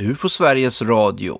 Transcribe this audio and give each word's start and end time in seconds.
UFO 0.00 0.28
Sveriges 0.28 0.82
Radio. 0.82 1.38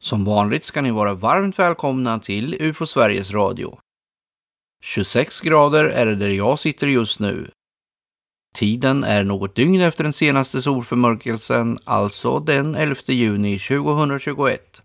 Som 0.00 0.24
vanligt 0.24 0.64
ska 0.64 0.80
ni 0.80 0.90
vara 0.90 1.14
varmt 1.14 1.58
välkomna 1.58 2.18
till 2.18 2.56
UFO 2.60 2.86
Sveriges 2.86 3.30
Radio. 3.30 3.78
26 4.82 5.40
grader 5.40 5.84
är 5.84 6.06
det 6.06 6.14
där 6.14 6.28
jag 6.28 6.58
sitter 6.58 6.86
just 6.86 7.20
nu. 7.20 7.50
Tiden 8.54 9.04
är 9.04 9.24
något 9.24 9.54
dygn 9.54 9.80
efter 9.80 10.04
den 10.04 10.12
senaste 10.12 10.62
solförmörkelsen, 10.62 11.78
alltså 11.84 12.40
den 12.40 12.74
11 12.74 12.96
juni 13.06 13.58
2021. 13.58 14.82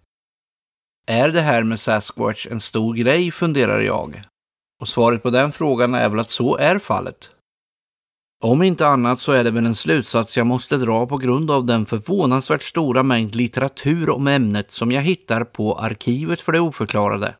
Är 1.08 1.30
det 1.30 1.42
här 1.42 1.64
med 1.64 1.80
Sasquatch 1.80 2.48
en 2.48 2.62
stor 2.62 2.94
grej, 2.94 3.32
funderar 3.32 3.82
jag. 3.82 4.24
Och 4.82 4.88
svaret 4.88 5.24
på 5.24 5.30
den 5.30 5.52
frågan 5.52 5.96
är 5.96 6.10
väl 6.10 6.20
att 6.20 6.30
så 6.30 6.58
är 6.58 6.80
fallet. 6.80 7.35
Om 8.44 8.64
inte 8.64 8.88
annat 8.88 9.20
så 9.20 9.32
är 9.32 9.44
det 9.44 9.52
väl 9.52 9.66
en 9.66 9.76
slutsats 9.76 10.38
jag 10.38 10.48
måste 10.48 10.78
dra 10.78 11.08
på 11.08 11.18
grund 11.18 11.52
av 11.52 11.66
den 11.66 11.86
förvånansvärt 11.86 12.64
stora 12.64 13.04
mängd 13.04 13.36
litteratur 13.36 14.09
om 14.09 14.28
ämnet 14.28 14.72
som 14.72 14.92
jag 14.92 15.02
hittar 15.02 15.44
på 15.44 15.76
Arkivet 15.76 16.42
för 16.42 16.52
det 16.52 16.59
oförklarade. 16.59 17.36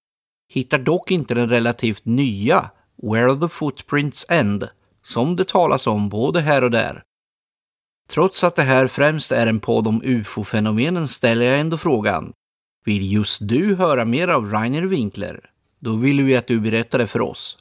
Hittar 0.54 0.80
dock 0.80 1.12
inte 1.12 1.36
den 1.36 1.50
relativt 1.50 2.06
nya 2.06 2.70
Where 3.04 3.36
the 3.36 3.48
Footprints 3.48 4.26
End, 4.30 4.70
som 5.04 5.36
det 5.36 5.48
talas 5.48 5.88
om 5.88 6.10
både 6.10 6.42
här 6.42 6.64
och 6.64 6.72
där. 6.72 7.04
Trots 8.10 8.44
att 8.44 8.56
det 8.56 8.62
här 8.62 8.88
främst 8.88 9.32
är 9.32 9.48
en 9.48 9.60
podd 9.60 9.88
om 9.88 10.02
ufo-fenomenen 10.04 11.08
ställer 11.08 11.46
jag 11.46 11.60
ändå 11.60 11.78
frågan. 11.78 12.34
Vill 12.86 13.12
just 13.12 13.48
du 13.48 13.76
höra 13.76 14.06
mer 14.06 14.28
av 14.28 14.52
Rainer 14.52 14.82
Winkler? 14.82 15.50
Då 15.80 15.96
vill 15.96 16.22
vi 16.22 16.36
att 16.36 16.48
du 16.48 16.60
berättar 16.60 17.00
det 17.00 17.08
för 17.08 17.22
oss. 17.22 17.58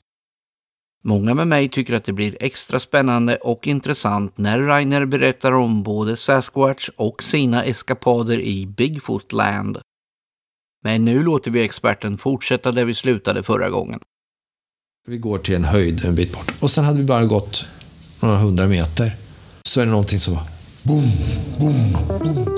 Många 1.06 1.34
med 1.34 1.46
mig 1.46 1.68
tycker 1.68 1.94
att 1.94 2.04
det 2.04 2.12
blir 2.12 2.36
extra 2.40 2.80
spännande 2.80 3.36
och 3.36 3.66
intressant 3.66 4.38
när 4.38 4.58
Rainer 4.58 5.06
berättar 5.06 5.52
om 5.52 5.82
både 5.82 6.16
Sasquatch 6.16 6.88
och 6.96 7.22
sina 7.22 7.64
eskapader 7.64 8.40
i 8.40 8.66
Bigfootland. 8.66 9.78
Men 10.84 11.04
nu 11.04 11.22
låter 11.22 11.50
vi 11.50 11.62
experten 11.62 12.18
fortsätta 12.18 12.72
där 12.72 12.84
vi 12.84 12.94
slutade 12.94 13.42
förra 13.42 13.70
gången. 13.70 14.00
Vi 15.06 15.18
går 15.18 15.38
till 15.38 15.54
en 15.54 15.64
höjd 15.64 16.04
en 16.04 16.14
bit 16.14 16.32
bort. 16.32 16.52
Och 16.60 16.70
sen 16.70 16.84
hade 16.84 16.98
vi 16.98 17.04
bara 17.04 17.24
gått 17.24 17.64
några 18.20 18.36
hundra 18.36 18.66
meter. 18.66 19.16
Så 19.62 19.80
är 19.80 19.84
det 19.84 19.90
någonting 19.90 20.20
som 20.20 20.34
var 20.34 20.42
boom, 20.82 21.04
boom, 21.58 21.92
boom. 22.18 22.34
Boom, 22.34 22.54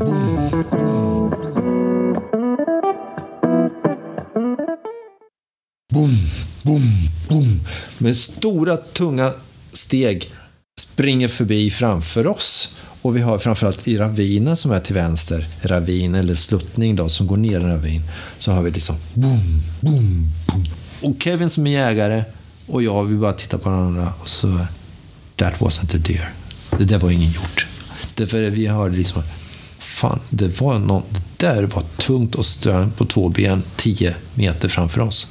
boom, 0.00 0.64
boom. 0.70 1.35
Med 7.98 8.16
stora, 8.16 8.76
tunga 8.76 9.32
steg 9.72 10.30
springer 10.80 11.28
förbi 11.28 11.70
framför 11.70 12.26
oss. 12.26 12.76
Och 13.02 13.16
vi 13.16 13.20
har 13.20 13.38
framförallt 13.38 13.88
i 13.88 13.98
ravinen 13.98 14.56
som 14.56 14.70
är 14.70 14.80
till 14.80 14.94
vänster, 14.94 15.48
ravin 15.62 16.14
eller 16.14 16.34
sluttning 16.34 16.96
då, 16.96 17.08
som 17.08 17.26
går 17.26 17.36
ner 17.36 17.56
en 17.56 17.68
ravin, 17.68 18.02
så 18.38 18.52
har 18.52 18.62
vi 18.62 18.70
liksom 18.70 18.96
boom, 19.14 19.62
boom, 19.80 20.32
boom. 20.46 20.66
Och 21.02 21.22
Kevin 21.22 21.50
som 21.50 21.66
är 21.66 21.70
jägare 21.70 22.24
och 22.66 22.82
jag, 22.82 23.04
vi 23.04 23.16
bara 23.16 23.32
tittar 23.32 23.58
på 23.58 23.70
varandra 23.70 24.12
och 24.20 24.28
så, 24.28 24.58
that 25.36 25.54
wasn't 25.54 25.96
a 25.96 25.98
deer. 26.06 26.32
Det 26.78 26.84
där 26.84 26.98
var 26.98 27.10
ingen 27.10 27.30
hjort. 27.30 27.66
Därför 28.14 28.50
vi 28.50 28.66
hörde 28.66 28.96
liksom, 28.96 29.22
fan, 29.78 30.20
det 30.30 30.60
var 30.60 30.78
någon, 30.78 31.02
det 31.10 31.46
där 31.46 31.62
var 31.62 31.82
tungt 31.96 32.34
och 32.34 32.46
strömt 32.46 32.96
på 32.96 33.04
två 33.04 33.28
ben, 33.28 33.62
tio 33.76 34.14
meter 34.34 34.68
framför 34.68 35.00
oss. 35.00 35.26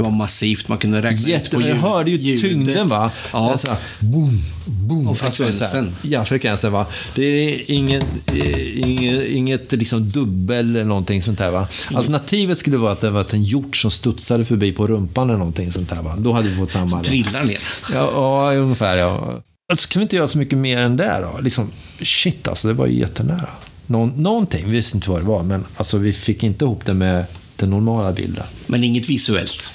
Det 0.00 0.10
var 0.10 0.16
massivt, 0.16 0.68
man 0.68 0.78
kunde 0.78 1.02
räkna 1.02 1.28
Jätte, 1.28 1.44
ut 1.46 1.50
på 1.50 1.60
ljud, 1.60 1.70
jag 1.70 1.76
hörde 1.76 2.10
ju 2.10 2.16
ljudet. 2.16 2.50
tyngden 2.50 2.88
va? 2.88 3.10
Ja. 3.32 3.50
Alltså, 3.52 3.76
boom, 4.00 4.42
boom. 4.66 5.08
Och 5.08 5.24
Alltså, 5.24 5.42
här- 5.44 5.50
frekvensen. 5.52 5.94
ja, 6.02 6.24
frekvensen 6.24 6.72
va. 6.72 6.86
Det 7.14 7.24
är 7.24 7.70
ingen, 7.70 8.02
eh, 8.26 8.80
inget, 8.90 9.28
inget 9.28 9.72
liksom 9.72 10.10
dubbel 10.10 10.58
eller 10.76 10.84
någonting 10.84 11.22
sånt 11.22 11.38
där 11.38 11.50
va. 11.50 11.68
Alternativet 11.94 12.58
skulle 12.58 12.76
vara 12.76 12.92
att 12.92 13.00
det 13.00 13.10
var 13.10 13.26
en 13.34 13.44
hjort 13.44 13.76
som 13.76 13.90
studsade 13.90 14.44
förbi 14.44 14.72
på 14.72 14.86
rumpan 14.86 15.28
eller 15.28 15.38
någonting 15.38 15.72
sånt 15.72 15.90
där 15.90 16.02
va. 16.02 16.14
Då 16.18 16.32
hade 16.32 16.48
vi 16.48 16.56
fått 16.56 16.70
samma. 16.70 16.96
då. 16.96 17.02
Trillar 17.04 17.44
ner. 17.44 17.58
Ja, 17.92 18.10
ja, 18.54 18.58
ungefär 18.60 18.96
ja. 18.96 19.42
Så 19.76 19.88
kan 19.88 20.00
vi 20.00 20.02
inte 20.02 20.16
göra 20.16 20.28
så 20.28 20.38
mycket 20.38 20.58
mer 20.58 20.78
än 20.78 20.96
det 20.96 21.18
då. 21.34 21.40
Liksom, 21.42 21.70
shit 22.02 22.48
alltså, 22.48 22.68
det 22.68 22.74
var 22.74 22.86
ju 22.86 22.98
jättenära. 22.98 23.48
Någon, 23.86 24.08
någonting, 24.22 24.64
vi 24.66 24.70
visste 24.72 24.96
inte 24.96 25.10
vad 25.10 25.20
det 25.20 25.26
var, 25.26 25.42
men 25.42 25.64
alltså, 25.76 25.98
vi 25.98 26.12
fick 26.12 26.42
inte 26.42 26.64
ihop 26.64 26.84
det 26.86 26.94
med 26.94 27.24
den 27.56 27.70
normala 27.70 28.12
bilden. 28.12 28.44
Men 28.66 28.84
inget 28.84 29.08
visuellt. 29.08 29.70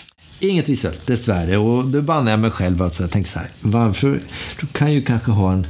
Inget 0.50 0.70
visuellt, 0.70 1.08
dessvärre. 1.08 1.58
Och 1.58 1.86
då 1.86 2.02
bannar 2.02 2.32
jag 2.32 2.40
mig 2.40 2.52
själv 2.52 2.82
att 2.82 3.00
jag 3.00 3.12
tänker 3.12 3.30
så 3.30 3.40
här, 3.40 3.48
varför? 3.62 4.20
Du 4.62 4.68
kan 4.68 4.94
ju 4.94 5.02
kanske 5.02 5.32
ha 5.32 5.54
en 5.54 5.68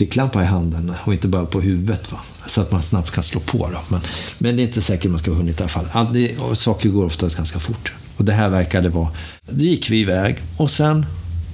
ficklampa 0.00 0.42
i 0.42 0.46
handen 0.46 0.92
och 1.04 1.12
inte 1.12 1.28
bara 1.28 1.46
på 1.46 1.60
huvudet. 1.60 2.12
Va? 2.12 2.18
Så 2.46 2.60
att 2.60 2.72
man 2.72 2.82
snabbt 2.82 3.10
kan 3.10 3.22
slå 3.22 3.40
på. 3.40 3.58
Då. 3.58 3.78
Men, 3.88 4.00
men 4.38 4.56
det 4.56 4.62
är 4.62 4.66
inte 4.66 4.82
säkert 4.82 5.10
man 5.10 5.20
ska 5.20 5.30
ha 5.30 5.38
hunnit 5.38 5.60
i 5.60 5.62
alla 5.62 5.68
fall. 5.68 5.86
All- 5.92 6.12
det, 6.12 6.36
saker 6.54 6.88
går 6.88 7.04
oftast 7.04 7.36
ganska 7.36 7.58
fort. 7.58 7.92
Och 8.16 8.24
det 8.24 8.32
här 8.32 8.48
verkade 8.48 8.88
vara... 8.88 9.08
Då 9.50 9.64
gick 9.64 9.90
vi 9.90 10.00
iväg 10.00 10.38
och 10.56 10.70
sen 10.70 11.06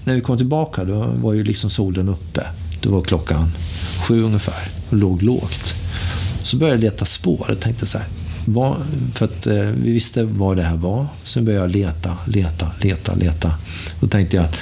när 0.05 0.15
vi 0.15 0.21
kom 0.21 0.37
tillbaka 0.37 0.85
då 0.85 1.03
var 1.03 1.33
ju 1.33 1.45
liksom 1.45 1.71
solen 1.71 2.09
uppe. 2.09 2.47
Då 2.81 2.91
var 2.91 3.03
klockan 3.03 3.53
sju 4.07 4.23
ungefär 4.23 4.69
och 4.91 4.97
låg 4.97 5.23
lågt. 5.23 5.75
Så 6.43 6.57
började 6.57 6.77
jag 6.77 6.93
leta 6.93 7.05
spår 7.05 7.51
och 7.51 7.61
tänkte 7.61 7.87
så 7.87 7.99
här. 7.99 8.07
Var, 8.45 8.77
för 9.15 9.25
att 9.25 9.47
eh, 9.47 9.55
vi 9.55 9.93
visste 9.93 10.25
vad 10.25 10.57
det 10.57 10.63
här 10.63 10.77
var. 10.77 11.07
Så 11.25 11.43
började 11.43 11.65
jag 11.65 11.71
leta, 11.71 12.19
leta, 12.27 12.73
leta, 12.81 13.15
leta. 13.15 13.55
Då 14.01 14.09
tänkte 14.09 14.37
jag 14.37 14.45
att 14.45 14.57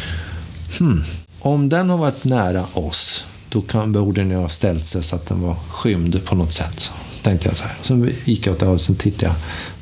hmm, 0.78 1.04
om 1.40 1.68
den 1.68 1.90
har 1.90 1.98
varit 1.98 2.24
nära 2.24 2.64
oss, 2.72 3.24
då 3.48 3.62
kan, 3.62 3.92
borde 3.92 4.20
den 4.20 4.30
ju 4.30 4.36
ha 4.36 4.48
ställt 4.48 4.84
sig 4.84 5.02
så 5.02 5.16
att 5.16 5.26
den 5.26 5.40
var 5.40 5.54
skymd 5.54 6.24
på 6.24 6.34
något 6.34 6.52
sätt. 6.52 6.90
Så 7.12 7.22
tänkte 7.22 7.48
jag 7.48 7.56
så 7.56 7.64
här. 7.64 7.76
Sen 7.82 8.10
gick 8.24 8.46
jag 8.46 8.52
åt 8.52 8.60
det 8.60 8.66
hållet, 8.66 8.82
så 8.82 8.94
tittade 8.94 9.26
jag 9.26 9.34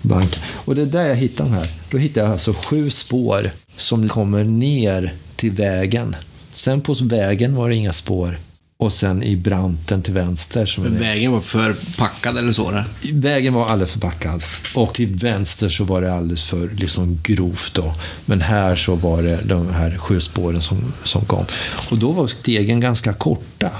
på 0.03 0.09
banken. 0.09 0.43
Och 0.53 0.75
det 0.75 0.83
är 0.83 0.87
där 0.87 1.09
jag 1.09 1.17
hittade 1.17 1.49
den 1.49 1.59
här. 1.59 1.71
Då 1.91 1.99
hittade 1.99 2.27
jag 2.27 2.33
alltså 2.33 2.53
sju 2.53 2.91
spår 2.91 3.51
som 3.77 4.09
kommer 4.09 4.45
ner 4.45 5.15
till 5.37 5.53
vägen. 5.53 6.17
Sen 6.53 6.81
på 6.81 6.95
vägen 7.01 7.55
var 7.55 7.69
det 7.69 7.75
inga 7.75 7.93
spår. 7.93 8.39
Och 8.85 8.93
sen 8.93 9.23
i 9.23 9.37
branten 9.37 10.03
till 10.03 10.15
vänster. 10.15 10.67
Som 10.67 10.99
vägen 10.99 11.33
var 11.33 11.41
förpackad 11.41 12.39
eller 12.39 12.53
så. 12.53 12.71
Där. 12.71 12.85
Vägen 13.13 13.55
var 13.55 13.67
alldeles 13.67 13.93
förpackad. 13.93 14.43
Och 14.75 14.95
till 14.95 15.15
vänster 15.15 15.69
så 15.69 15.85
var 15.85 16.03
det 16.03 16.15
alldeles 16.15 16.45
för 16.45 16.69
liksom 16.69 17.21
grovt. 17.23 17.75
Då. 17.75 17.95
Men 18.25 18.41
här 18.41 18.77
så 18.77 18.95
var 18.95 19.23
det 19.23 19.41
de 19.45 19.71
här 19.71 19.99
sju 19.99 20.21
spåren 20.21 20.63
som, 20.63 20.93
som 21.05 21.25
kom. 21.25 21.45
Och 21.91 21.99
då 21.99 22.13
var 22.13 22.29
stegen 22.29 22.81
ganska 22.81 23.13
korta. 23.13 23.71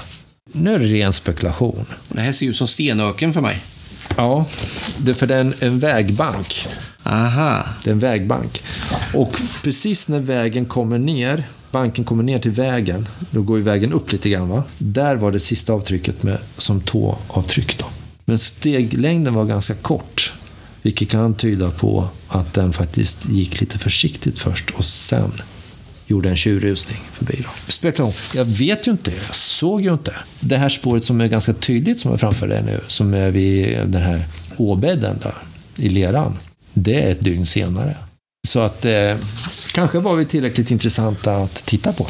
Nu 0.51 0.73
är 0.73 0.79
det 0.79 0.85
ren 0.85 1.13
spekulation. 1.13 1.85
Det 2.09 2.21
här 2.21 2.31
ser 2.31 2.45
ut 2.45 2.57
som 2.57 2.67
stenöken 2.67 3.33
för 3.33 3.41
mig. 3.41 3.63
Ja, 4.17 4.45
det 4.97 5.11
är 5.11 5.15
för 5.15 5.27
det 5.27 5.35
är 5.35 5.41
en, 5.41 5.53
en 5.59 5.79
vägbank. 5.79 6.67
Aha. 7.03 7.63
Det 7.83 7.89
är 7.89 7.93
en 7.93 7.99
vägbank. 7.99 8.63
Och 9.13 9.41
precis 9.63 10.07
när 10.07 10.19
vägen 10.19 10.65
kommer 10.65 10.99
ner, 10.99 11.43
banken 11.75 12.03
kommer 12.03 12.23
ner 12.23 12.39
till 12.39 12.51
vägen, 12.51 13.07
då 13.31 13.41
går 13.41 13.57
ju 13.57 13.63
vägen 13.63 13.93
upp 13.93 14.11
lite 14.11 14.29
grann 14.29 14.49
va. 14.49 14.63
Där 14.77 15.15
var 15.15 15.31
det 15.31 15.39
sista 15.39 15.73
avtrycket 15.73 16.23
med, 16.23 16.39
som 16.57 16.81
tåavtryck 16.81 17.77
då. 17.77 17.85
Men 18.25 18.39
steglängden 18.39 19.33
var 19.33 19.45
ganska 19.45 19.73
kort. 19.73 20.33
Vilket 20.81 21.09
kan 21.09 21.33
tyda 21.33 21.71
på 21.71 22.07
att 22.27 22.53
den 22.53 22.73
faktiskt 22.73 23.29
gick 23.29 23.61
lite 23.61 23.79
försiktigt 23.79 24.39
först 24.39 24.69
och 24.69 24.85
sen 24.85 25.31
gjorde 26.07 26.29
en 26.29 26.35
tjurrusning 26.37 26.99
förbi. 27.11 27.43
Då. 27.43 27.71
Spekulation. 27.71 28.13
Jag 28.35 28.45
vet 28.45 28.87
ju 28.87 28.91
inte, 28.91 29.11
jag 29.27 29.35
såg 29.35 29.81
ju 29.81 29.93
inte. 29.93 30.13
Det 30.39 30.57
här 30.57 30.69
spåret 30.69 31.03
som 31.03 31.21
är 31.21 31.27
ganska 31.27 31.53
tydligt 31.53 31.99
som 31.99 32.13
är 32.13 32.17
framför 32.17 32.47
dig 32.47 32.63
nu, 32.63 32.79
som 32.87 33.13
är 33.13 33.31
vid 33.31 33.77
den 33.87 34.01
här 34.01 34.25
åbädden 34.57 35.19
där, 35.23 35.35
i 35.77 35.89
leran. 35.89 36.37
Det 36.73 37.03
är 37.03 37.11
ett 37.11 37.21
dygn 37.21 37.45
senare. 37.45 37.95
Så 38.47 38.59
att 38.59 38.85
eh, 38.85 39.15
kanske 39.75 39.99
var 39.99 40.15
vi 40.15 40.25
tillräckligt 40.25 40.71
intressanta 40.71 41.35
att 41.35 41.65
titta 41.65 41.93
på. 41.93 42.07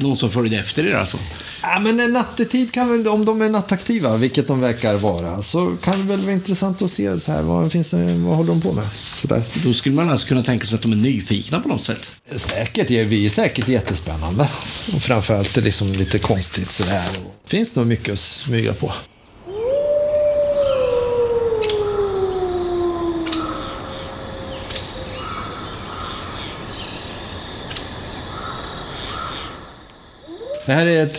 Någon 0.00 0.16
som 0.16 0.30
följde 0.30 0.58
efter 0.58 0.86
er 0.86 0.94
alltså. 0.94 1.18
Ja, 1.62 1.78
men 1.78 2.00
en 2.00 2.12
nattetid 2.12 2.72
kan 2.72 2.90
väl, 2.90 3.08
om 3.08 3.24
de 3.24 3.42
är 3.42 3.48
nattaktiva, 3.48 4.16
vilket 4.16 4.48
de 4.48 4.60
verkar 4.60 4.94
vara, 4.94 5.42
så 5.42 5.76
kan 5.82 5.98
det 5.98 6.04
väl 6.04 6.20
vara 6.20 6.32
intressant 6.32 6.82
att 6.82 6.90
se 6.90 7.20
så 7.20 7.32
här, 7.32 7.42
vad, 7.42 7.72
finns 7.72 7.90
det, 7.90 8.14
vad 8.14 8.36
håller 8.36 8.48
de 8.48 8.60
på 8.60 8.72
med. 8.72 8.88
Så 9.14 9.26
där. 9.28 9.42
Då 9.64 9.74
skulle 9.74 9.94
man 9.94 10.10
alltså 10.10 10.28
kunna 10.28 10.42
tänka 10.42 10.66
sig 10.66 10.76
att 10.76 10.82
de 10.82 10.92
är 10.92 10.96
nyfikna 10.96 11.60
på 11.60 11.68
något 11.68 11.84
sätt. 11.84 12.14
Säkert, 12.36 12.90
ja, 12.90 13.04
vi 13.04 13.26
är 13.26 13.30
säkert 13.30 13.68
jättespännande. 13.68 14.48
Och 14.94 15.02
framförallt 15.02 15.56
är 15.56 15.60
det 15.60 15.64
liksom 15.64 15.92
lite 15.92 16.18
konstigt 16.18 16.70
sådär. 16.70 17.04
Finns 17.46 17.74
nog 17.74 17.86
mycket 17.86 18.12
att 18.12 18.18
smyga 18.18 18.72
på. 18.72 18.92
Det 30.66 30.72
här 30.72 30.86
är 30.86 31.02
ett 31.02 31.18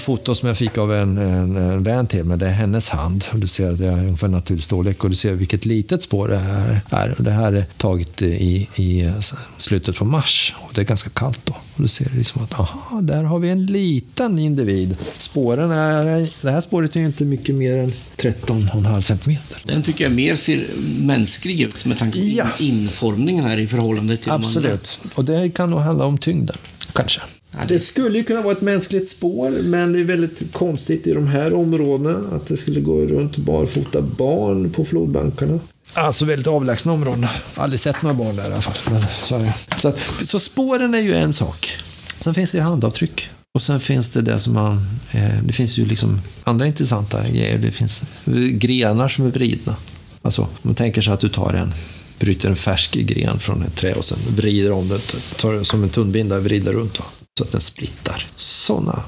foto 0.00 0.34
som 0.34 0.48
jag 0.48 0.58
fick 0.58 0.78
av 0.78 0.92
en, 0.94 1.18
en, 1.18 1.56
en 1.56 1.82
vän 1.82 2.06
till 2.06 2.24
mig. 2.24 2.38
Det 2.38 2.46
är 2.46 2.50
hennes 2.50 2.88
hand. 2.88 3.24
Och 3.32 3.38
du 3.38 3.46
ser 3.46 3.70
att 3.72 3.78
det 3.78 3.86
är 3.86 3.92
ungefär 3.98 4.28
naturlig 4.28 4.64
storlek 4.64 5.04
och 5.04 5.10
du 5.10 5.16
ser 5.16 5.32
vilket 5.32 5.64
litet 5.64 6.02
spår 6.02 6.28
det 6.28 6.36
här 6.38 6.80
är. 6.90 7.14
Det 7.18 7.30
här 7.30 7.52
är 7.52 7.64
taget 7.76 8.22
i, 8.22 8.68
i 8.76 9.12
slutet 9.58 9.96
på 9.96 10.04
mars 10.04 10.54
och 10.58 10.70
det 10.74 10.80
är 10.80 10.84
ganska 10.84 11.10
kallt 11.10 11.38
då. 11.44 11.52
Och 11.52 11.82
du 11.82 11.88
ser 11.88 12.10
liksom 12.16 12.42
att 12.42 12.60
aha, 12.60 13.00
där 13.00 13.22
har 13.24 13.38
vi 13.38 13.48
en 13.48 13.66
liten 13.66 14.38
individ. 14.38 14.96
Spåren 15.18 15.70
är, 15.70 16.28
det 16.44 16.50
här 16.50 16.60
spåret 16.60 16.96
är 16.96 17.00
inte 17.00 17.24
mycket 17.24 17.54
mer 17.54 17.76
än 17.76 17.92
13,5 18.16 19.00
centimeter. 19.00 19.58
Den 19.64 19.82
tycker 19.82 20.04
jag 20.04 20.12
mer 20.12 20.36
ser 20.36 20.64
mänsklig 21.00 21.60
ut 21.60 21.86
med 21.86 21.98
tanke 21.98 22.18
på 22.18 22.24
Ja. 22.26 22.46
informningen 22.58 23.44
här 23.44 23.58
i 23.58 23.66
förhållande 23.66 24.16
till 24.16 24.26
de 24.26 24.30
andra. 24.32 24.46
Absolut. 24.48 25.00
Och 25.14 25.24
det 25.24 25.54
kan 25.54 25.70
nog 25.70 25.80
handla 25.80 26.04
om 26.04 26.18
tyngden, 26.18 26.56
kanske. 26.92 27.20
Ja, 27.56 27.62
det- 27.68 27.78
skulle 27.78 28.18
ju 28.18 28.24
kunna 28.24 28.42
vara 28.42 28.52
ett 28.52 28.60
mänskligt 28.60 29.08
spår, 29.08 29.50
men 29.50 29.92
det 29.92 30.00
är 30.00 30.04
väldigt 30.04 30.52
konstigt 30.52 31.06
i 31.06 31.12
de 31.12 31.26
här 31.26 31.52
områdena 31.54 32.36
att 32.36 32.46
det 32.46 32.56
skulle 32.56 32.80
gå 32.80 33.00
runt 33.06 33.36
barfota 33.36 34.02
barn 34.02 34.70
på 34.70 34.84
flodbankarna. 34.84 35.58
Alltså 35.92 36.24
väldigt 36.24 36.46
avlägsna 36.46 36.92
områden. 36.92 37.26
Aldrig 37.54 37.80
sett 37.80 38.02
några 38.02 38.14
barn 38.14 38.36
där 38.36 38.42
i 38.50 38.52
alla 38.52 38.62
fall. 38.62 38.92
Men 38.92 39.02
så. 39.78 39.92
Så, 40.24 40.40
spåren 40.40 40.94
är 40.94 41.00
ju 41.00 41.14
en 41.14 41.32
sak. 41.34 41.70
Sen 42.20 42.34
finns 42.34 42.52
det 42.52 42.60
handavtryck. 42.60 43.28
Och 43.54 43.62
sen 43.62 43.80
finns 43.80 44.10
det 44.10 44.22
det 44.22 44.38
som 44.38 44.54
man... 44.54 44.86
Eh, 45.12 45.42
det 45.44 45.52
finns 45.52 45.78
ju 45.78 45.86
liksom 45.86 46.20
andra 46.44 46.66
intressanta 46.66 47.28
grejer. 47.28 47.58
Det 47.58 47.70
finns 47.70 48.02
grenar 48.52 49.08
som 49.08 49.26
är 49.26 49.30
vridna. 49.30 49.76
Alltså, 50.22 50.42
om 50.42 50.48
man 50.62 50.74
tänker 50.74 51.02
sig 51.02 51.12
att 51.12 51.20
du 51.20 51.28
tar 51.28 51.52
en 51.54 51.74
bryter 52.18 52.48
en 52.48 52.56
färsk 52.56 52.92
gren 52.94 53.38
från 53.38 53.62
ett 53.62 53.76
trä 53.76 53.92
och 53.92 54.04
sen 54.04 54.18
vrider 54.36 54.72
om 54.72 54.88
den, 54.88 54.98
tar 55.36 55.52
den 55.52 55.64
som 55.64 55.82
en 55.82 55.88
tunnbinda, 55.88 56.38
vrider 56.40 56.72
runt 56.72 56.98
va? 56.98 57.04
Så 57.38 57.44
att 57.44 57.52
den 57.52 57.60
splittar. 57.60 58.26
Sådana 58.36 59.02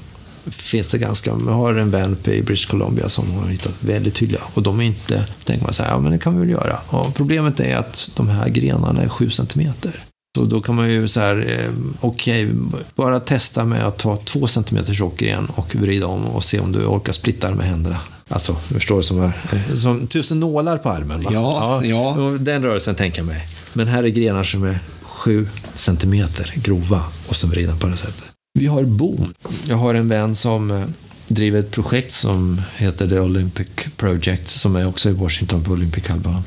finns 0.45 0.91
det 0.91 0.97
ganska. 0.97 1.29
Jag 1.29 1.53
har 1.53 1.75
en 1.75 1.91
vän 1.91 2.17
i 2.23 2.41
British 2.41 2.69
Columbia 2.69 3.09
som 3.09 3.31
har 3.31 3.47
hittat 3.47 3.75
väldigt 3.79 4.15
tydliga. 4.15 4.41
Och 4.53 4.63
de 4.63 4.79
är 4.79 4.83
inte, 4.83 5.25
tänker 5.43 5.65
man 5.65 5.73
så 5.73 5.83
här, 5.83 5.91
ja 5.91 5.99
men 5.99 6.11
det 6.11 6.19
kan 6.19 6.33
vi 6.33 6.39
väl 6.39 6.49
göra. 6.49 6.79
Och 6.87 7.15
problemet 7.15 7.59
är 7.59 7.77
att 7.77 8.11
de 8.15 8.27
här 8.29 8.49
grenarna 8.49 9.01
är 9.01 9.09
7 9.09 9.29
centimeter. 9.29 10.03
Så 10.37 10.45
då 10.45 10.61
kan 10.61 10.75
man 10.75 10.91
ju 10.91 11.07
så 11.07 11.19
här, 11.19 11.45
eh, 11.47 11.73
okej, 11.99 12.49
bara 12.95 13.19
testa 13.19 13.65
med 13.65 13.87
att 13.87 13.97
ta 13.97 14.17
2 14.17 14.47
centimeter 14.47 14.93
tjock 14.93 15.17
gren 15.17 15.45
och 15.55 15.75
vrida 15.75 16.07
om 16.07 16.25
och 16.25 16.43
se 16.43 16.59
om 16.59 16.71
du 16.71 16.85
orkar 16.85 17.13
splitta 17.13 17.55
med 17.55 17.65
händerna. 17.65 17.99
Alltså, 18.27 18.55
du 18.67 18.75
förstår, 18.75 19.01
som, 19.01 19.21
är, 19.21 19.31
eh, 19.53 19.75
som 19.75 20.07
tusen 20.07 20.39
nålar 20.39 20.77
på 20.77 20.89
armen. 20.89 21.23
Va? 21.23 21.29
Ja, 21.33 21.85
ja. 21.85 22.09
och 22.09 22.39
Den 22.39 22.63
rörelsen 22.63 22.95
tänker 22.95 23.19
jag 23.19 23.27
mig. 23.27 23.47
Men 23.73 23.87
här 23.87 24.03
är 24.03 24.07
grenar 24.07 24.43
som 24.43 24.63
är 24.63 24.79
7 25.19 25.47
centimeter 25.75 26.53
grova 26.55 27.03
och 27.27 27.35
sen 27.35 27.49
vrida 27.49 27.75
på 27.75 27.87
det 27.87 27.97
sättet. 27.97 28.31
Vi 28.59 28.67
har 28.67 28.83
bom. 28.83 29.33
Jag 29.67 29.75
har 29.77 29.93
en 29.93 30.09
vän 30.09 30.35
som 30.35 30.71
eh, 30.71 30.83
driver 31.27 31.59
ett 31.59 31.71
projekt 31.71 32.13
som 32.13 32.61
heter 32.77 33.07
The 33.07 33.19
Olympic 33.19 33.67
Project 33.97 34.47
som 34.47 34.75
är 34.75 34.87
också 34.87 35.09
i 35.09 35.13
Washington 35.13 35.63
på 35.63 35.71
Olympic-halvön. 35.71 36.41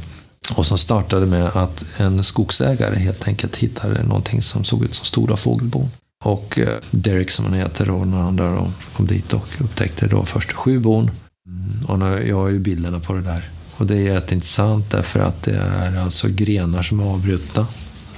Och 0.54 0.66
som 0.66 0.78
startade 0.78 1.26
med 1.26 1.44
att 1.46 1.84
en 2.00 2.24
skogsägare 2.24 2.96
helt 2.98 3.28
enkelt 3.28 3.56
hittade 3.56 4.02
någonting 4.02 4.42
som 4.42 4.64
såg 4.64 4.84
ut 4.84 4.94
som 4.94 5.04
stora 5.06 5.36
fågelbon. 5.36 5.90
Och 6.24 6.58
eh, 6.58 6.68
Derek 6.90 7.30
som 7.30 7.44
han 7.44 7.54
heter 7.54 7.90
och 7.90 8.06
några 8.06 8.24
andra 8.24 8.54
då, 8.56 8.72
kom 8.96 9.06
dit 9.06 9.32
och 9.32 9.48
upptäckte 9.58 10.06
då 10.06 10.24
först 10.24 10.52
sju 10.52 10.78
bon. 10.78 11.10
Mm, 11.48 11.84
och 11.88 11.98
nu- 11.98 12.28
jag 12.28 12.36
har 12.36 12.48
ju 12.48 12.58
bilderna 12.58 13.00
på 13.00 13.12
det 13.12 13.22
där. 13.22 13.48
Och 13.76 13.86
det 13.86 13.94
är 13.94 14.00
jätteintressant 14.14 14.90
därför 14.90 15.20
att 15.20 15.42
det 15.42 15.56
är 15.56 15.98
alltså 16.00 16.28
grenar 16.28 16.82
som 16.82 17.00
är 17.00 17.04
avbrutna. 17.04 17.66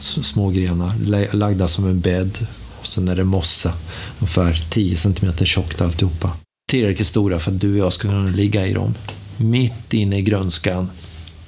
Små 0.04 0.48
grenar, 0.50 0.94
lagda 1.36 1.68
som 1.68 1.86
en 1.86 2.00
bädd. 2.00 2.46
Och 2.80 2.86
sen 2.86 3.08
är 3.08 3.16
det 3.16 3.24
mossa, 3.24 3.74
ungefär 4.18 4.64
10 4.70 4.96
cm 4.96 5.36
tjockt 5.44 5.80
alltihopa. 5.80 6.30
Tillräckligt 6.70 7.06
stora 7.06 7.38
för 7.38 7.52
att 7.52 7.60
du 7.60 7.72
och 7.72 7.78
jag 7.78 7.92
ska 7.92 8.08
kunna 8.08 8.30
ligga 8.30 8.66
i 8.66 8.72
dem. 8.72 8.94
Mitt 9.36 9.94
inne 9.94 10.18
i 10.18 10.22
grönskan, 10.22 10.90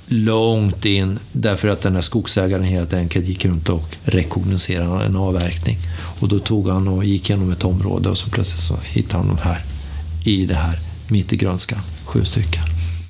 långt 0.06 0.84
in, 0.84 1.18
därför 1.32 1.68
att 1.68 1.80
den 1.80 1.94
här 1.94 2.02
skogsägaren 2.02 2.64
helt 2.64 2.94
enkelt 2.94 3.26
gick 3.26 3.44
runt 3.44 3.68
och 3.68 3.96
rekognoserade 4.04 5.04
en 5.04 5.16
avverkning. 5.16 5.78
Och 6.20 6.28
då 6.28 6.38
tog 6.38 6.68
han 6.68 6.88
och 6.88 7.04
gick 7.04 7.30
genom 7.30 7.52
ett 7.52 7.64
område 7.64 8.08
och 8.08 8.18
så 8.18 8.30
plötsligt 8.30 8.62
så 8.62 8.76
hittade 8.84 9.24
han 9.24 9.36
de 9.36 9.42
här 9.42 9.64
i 10.24 10.46
det 10.46 10.54
här, 10.54 10.78
mitt 11.08 11.32
i 11.32 11.36
grönskan, 11.36 11.80
sju 12.04 12.24
stycken. 12.24 12.62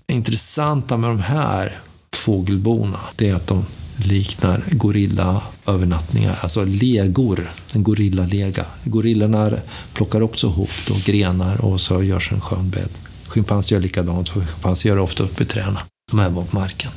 Det 0.07 0.15
intressanta 0.15 0.97
med 0.97 1.11
de 1.11 1.21
här 1.21 1.79
fågelborna, 2.13 3.01
det 3.17 3.29
är 3.29 3.35
att 3.35 3.47
de 3.47 3.65
liknar 3.97 4.63
gorillaövernattningar, 4.71 6.39
alltså 6.41 6.65
legor, 6.65 7.51
en 7.75 7.83
gorillalega. 7.83 8.67
Gorillorna 8.85 9.53
plockar 9.95 10.21
också 10.21 10.47
ihop 10.47 10.71
då 10.89 10.95
grenar 11.05 11.65
och 11.65 11.81
så 11.81 12.03
görs 12.03 12.33
en 12.33 12.41
skön 12.41 12.71
bädd. 12.71 12.91
Schimpanser 13.27 13.77
gör 13.77 13.83
likadant, 13.83 14.29
för 14.29 14.41
schimpanser 14.41 14.89
gör 14.89 14.97
det 14.97 15.03
ofta 15.03 15.23
uppe 15.23 15.43
i 15.43 15.47
träna. 15.47 15.81
De 16.11 16.21
här 16.21 16.31
var 16.31 16.45
på 16.45 16.57
marken. 16.59 16.91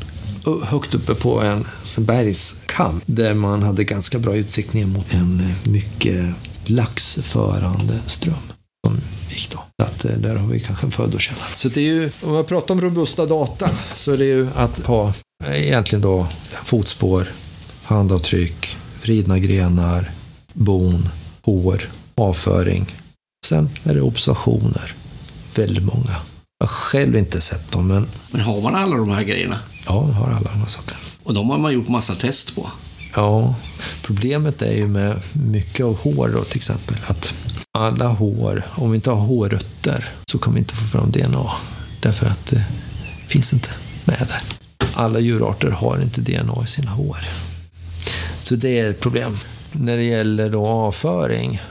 Och 0.46 0.62
högt 0.62 0.96
uppe 0.96 1.16
på 1.16 1.42
en 1.42 1.66
bergskam 1.98 3.02
där 3.06 3.34
man 3.34 3.64
hade 3.64 3.84
ganska 3.84 4.20
bra 4.20 4.36
utsikt 4.36 4.74
ner 4.74 4.86
mot 4.86 5.14
en 5.14 5.40
eh, 5.40 5.72
mycket 5.72 6.26
laxförande 6.66 8.00
ström 8.06 8.34
som 8.88 8.98
gick 9.30 9.50
då. 9.52 9.64
Så 9.80 9.86
att 9.86 10.06
eh, 10.06 10.12
där 10.12 10.36
har 10.36 10.48
vi 10.48 10.60
kanske 10.60 10.86
en 10.86 10.92
födokälla. 10.92 11.42
Så 11.56 11.70
det 11.70 11.80
är 11.80 11.84
ju, 11.84 12.12
om 12.22 12.34
man 12.34 12.46
pratar 12.46 12.74
om 12.74 12.82
robusta 12.82 13.26
data, 13.26 13.70
så 13.96 14.12
är 14.12 14.18
det 14.18 14.26
ju 14.26 14.48
att 14.56 14.80
ha 14.80 15.14
egentligen 15.48 16.02
då 16.02 16.28
fotspår, 16.64 17.28
handavtryck, 17.84 18.78
vridna 19.02 19.40
grenar, 19.40 20.12
bon, 20.54 21.10
hår, 21.42 21.90
avföring. 22.16 22.96
Sen 23.46 23.70
är 23.84 23.94
det 23.94 24.02
observationer. 24.02 24.94
Väldigt 25.56 25.84
många. 25.86 26.16
Jag 26.60 26.68
har 26.68 26.74
själv 26.74 27.16
inte 27.16 27.42
sett 27.42 27.72
dem, 27.72 27.88
men 27.88 28.08
Men 28.32 28.42
har 28.42 28.62
man 28.62 28.76
alla 28.76 28.98
de 28.98 29.10
här 29.12 29.24
grejerna? 29.24 29.60
ja, 29.88 30.06
jag 30.08 30.14
har 30.14 30.28
alla 30.32 30.52
de 30.52 30.60
här 30.60 30.68
sakerna. 30.68 30.98
Och 31.24 31.34
de 31.34 31.50
har 31.50 31.58
man 31.58 31.74
gjort 31.74 31.88
massa 31.88 32.16
test 32.16 32.56
på. 32.56 32.70
Ja, 33.16 33.56
problemet 34.04 34.62
är 34.62 34.74
ju 34.76 34.88
med 34.88 35.22
mycket 35.34 35.86
av 35.86 35.98
hår 35.98 36.30
då 36.34 36.44
till 36.44 36.58
exempel 36.58 36.98
att 37.08 37.34
alla 37.78 38.08
hår, 38.08 38.68
om 38.76 38.92
vi 38.92 38.96
inte 38.96 39.10
har 39.10 39.18
hårrötter 39.18 40.10
så 40.32 40.38
kan 40.38 40.54
vi 40.54 40.60
inte 40.60 40.76
få 40.76 40.86
fram 40.98 41.12
DNA. 41.12 41.46
Därför 42.02 42.26
att 42.26 42.46
det 42.46 42.64
finns 43.28 43.54
inte 43.54 43.70
med 44.06 44.18
där. 44.28 44.59
Alla 44.94 45.20
djurarter 45.20 45.70
har 45.70 46.02
inte 46.02 46.22
DNA 46.22 46.64
i 46.64 46.68
sina 46.68 46.92
hår. 46.92 47.18
Så 48.40 48.56
det 48.56 48.80
är 48.80 48.90
ett 48.90 49.00
problem. 49.00 49.38
När 49.72 49.98
det 49.98 50.04
gäller 50.04 50.50
då 50.50 50.68
avföring 50.68 51.62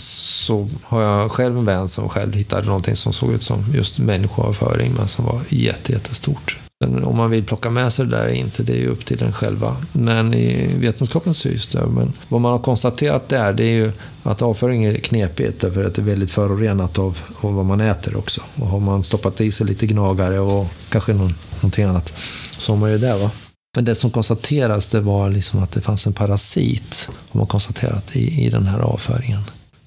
så 0.00 0.68
har 0.82 1.02
jag 1.02 1.32
själv 1.32 1.58
en 1.58 1.64
vän 1.64 1.88
som 1.88 2.08
själv 2.08 2.34
hittade 2.34 2.66
någonting 2.66 2.96
som 2.96 3.12
såg 3.12 3.32
ut 3.32 3.42
som 3.42 3.64
just 3.74 3.98
människoavföring 3.98 4.92
men 4.92 5.08
som 5.08 5.24
var 5.24 5.40
jätte, 5.48 5.92
jättestort. 5.92 6.61
Sen 6.82 7.04
om 7.04 7.16
man 7.16 7.30
vill 7.30 7.44
plocka 7.44 7.70
med 7.70 7.92
sig 7.92 8.06
det 8.06 8.16
där 8.16 8.28
inte, 8.28 8.62
det 8.62 8.72
är 8.72 8.76
ju 8.76 8.88
upp 8.88 9.04
till 9.04 9.22
en 9.22 9.32
själva. 9.32 9.76
Men 9.92 10.34
i 10.34 10.74
vetenskapen 10.78 11.34
syns 11.34 11.68
det. 11.68 11.86
Men 11.86 12.12
vad 12.28 12.40
man 12.40 12.52
har 12.52 12.58
konstaterat 12.58 13.28
där, 13.28 13.52
det 13.52 13.64
är 13.64 13.74
ju 13.74 13.92
att 14.22 14.42
avföring 14.42 14.84
är 14.84 14.94
knepigt 14.94 15.60
därför 15.60 15.84
att 15.84 15.94
det 15.94 16.02
är 16.02 16.06
väldigt 16.06 16.30
förorenat 16.30 16.98
av, 16.98 17.18
av 17.40 17.54
vad 17.54 17.64
man 17.64 17.80
äter 17.80 18.16
också. 18.16 18.40
Och 18.54 18.66
har 18.66 18.80
man 18.80 19.04
stoppat 19.04 19.40
i 19.40 19.52
sig 19.52 19.66
lite 19.66 19.86
gnagare 19.86 20.40
och 20.40 20.66
kanske 20.88 21.12
någon, 21.12 21.34
någonting 21.54 21.84
annat 21.84 22.12
så 22.58 22.72
har 22.72 22.78
man 22.78 22.92
ju 22.92 22.98
det 22.98 23.16
va. 23.16 23.30
Men 23.76 23.84
det 23.84 23.94
som 23.94 24.10
konstaterades 24.10 24.88
det 24.88 25.00
var 25.00 25.30
liksom 25.30 25.62
att 25.62 25.72
det 25.72 25.80
fanns 25.80 26.06
en 26.06 26.12
parasit, 26.12 27.08
har 27.30 27.38
man 27.38 27.46
konstaterat, 27.46 28.16
i, 28.16 28.46
i 28.46 28.50
den 28.50 28.66
här 28.66 28.78
avföringen. 28.78 29.42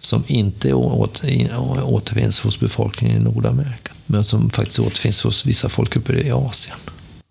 Som 0.05 0.23
inte 0.27 0.73
återfinns 0.73 2.39
hos 2.41 2.59
befolkningen 2.59 3.17
i 3.17 3.19
Nordamerika. 3.19 3.91
Men 4.05 4.23
som 4.23 4.49
faktiskt 4.49 4.79
återfinns 4.79 5.23
hos 5.23 5.45
vissa 5.45 5.69
folk 5.69 5.95
uppe 5.95 6.13
i 6.13 6.31
Asien. 6.31 6.77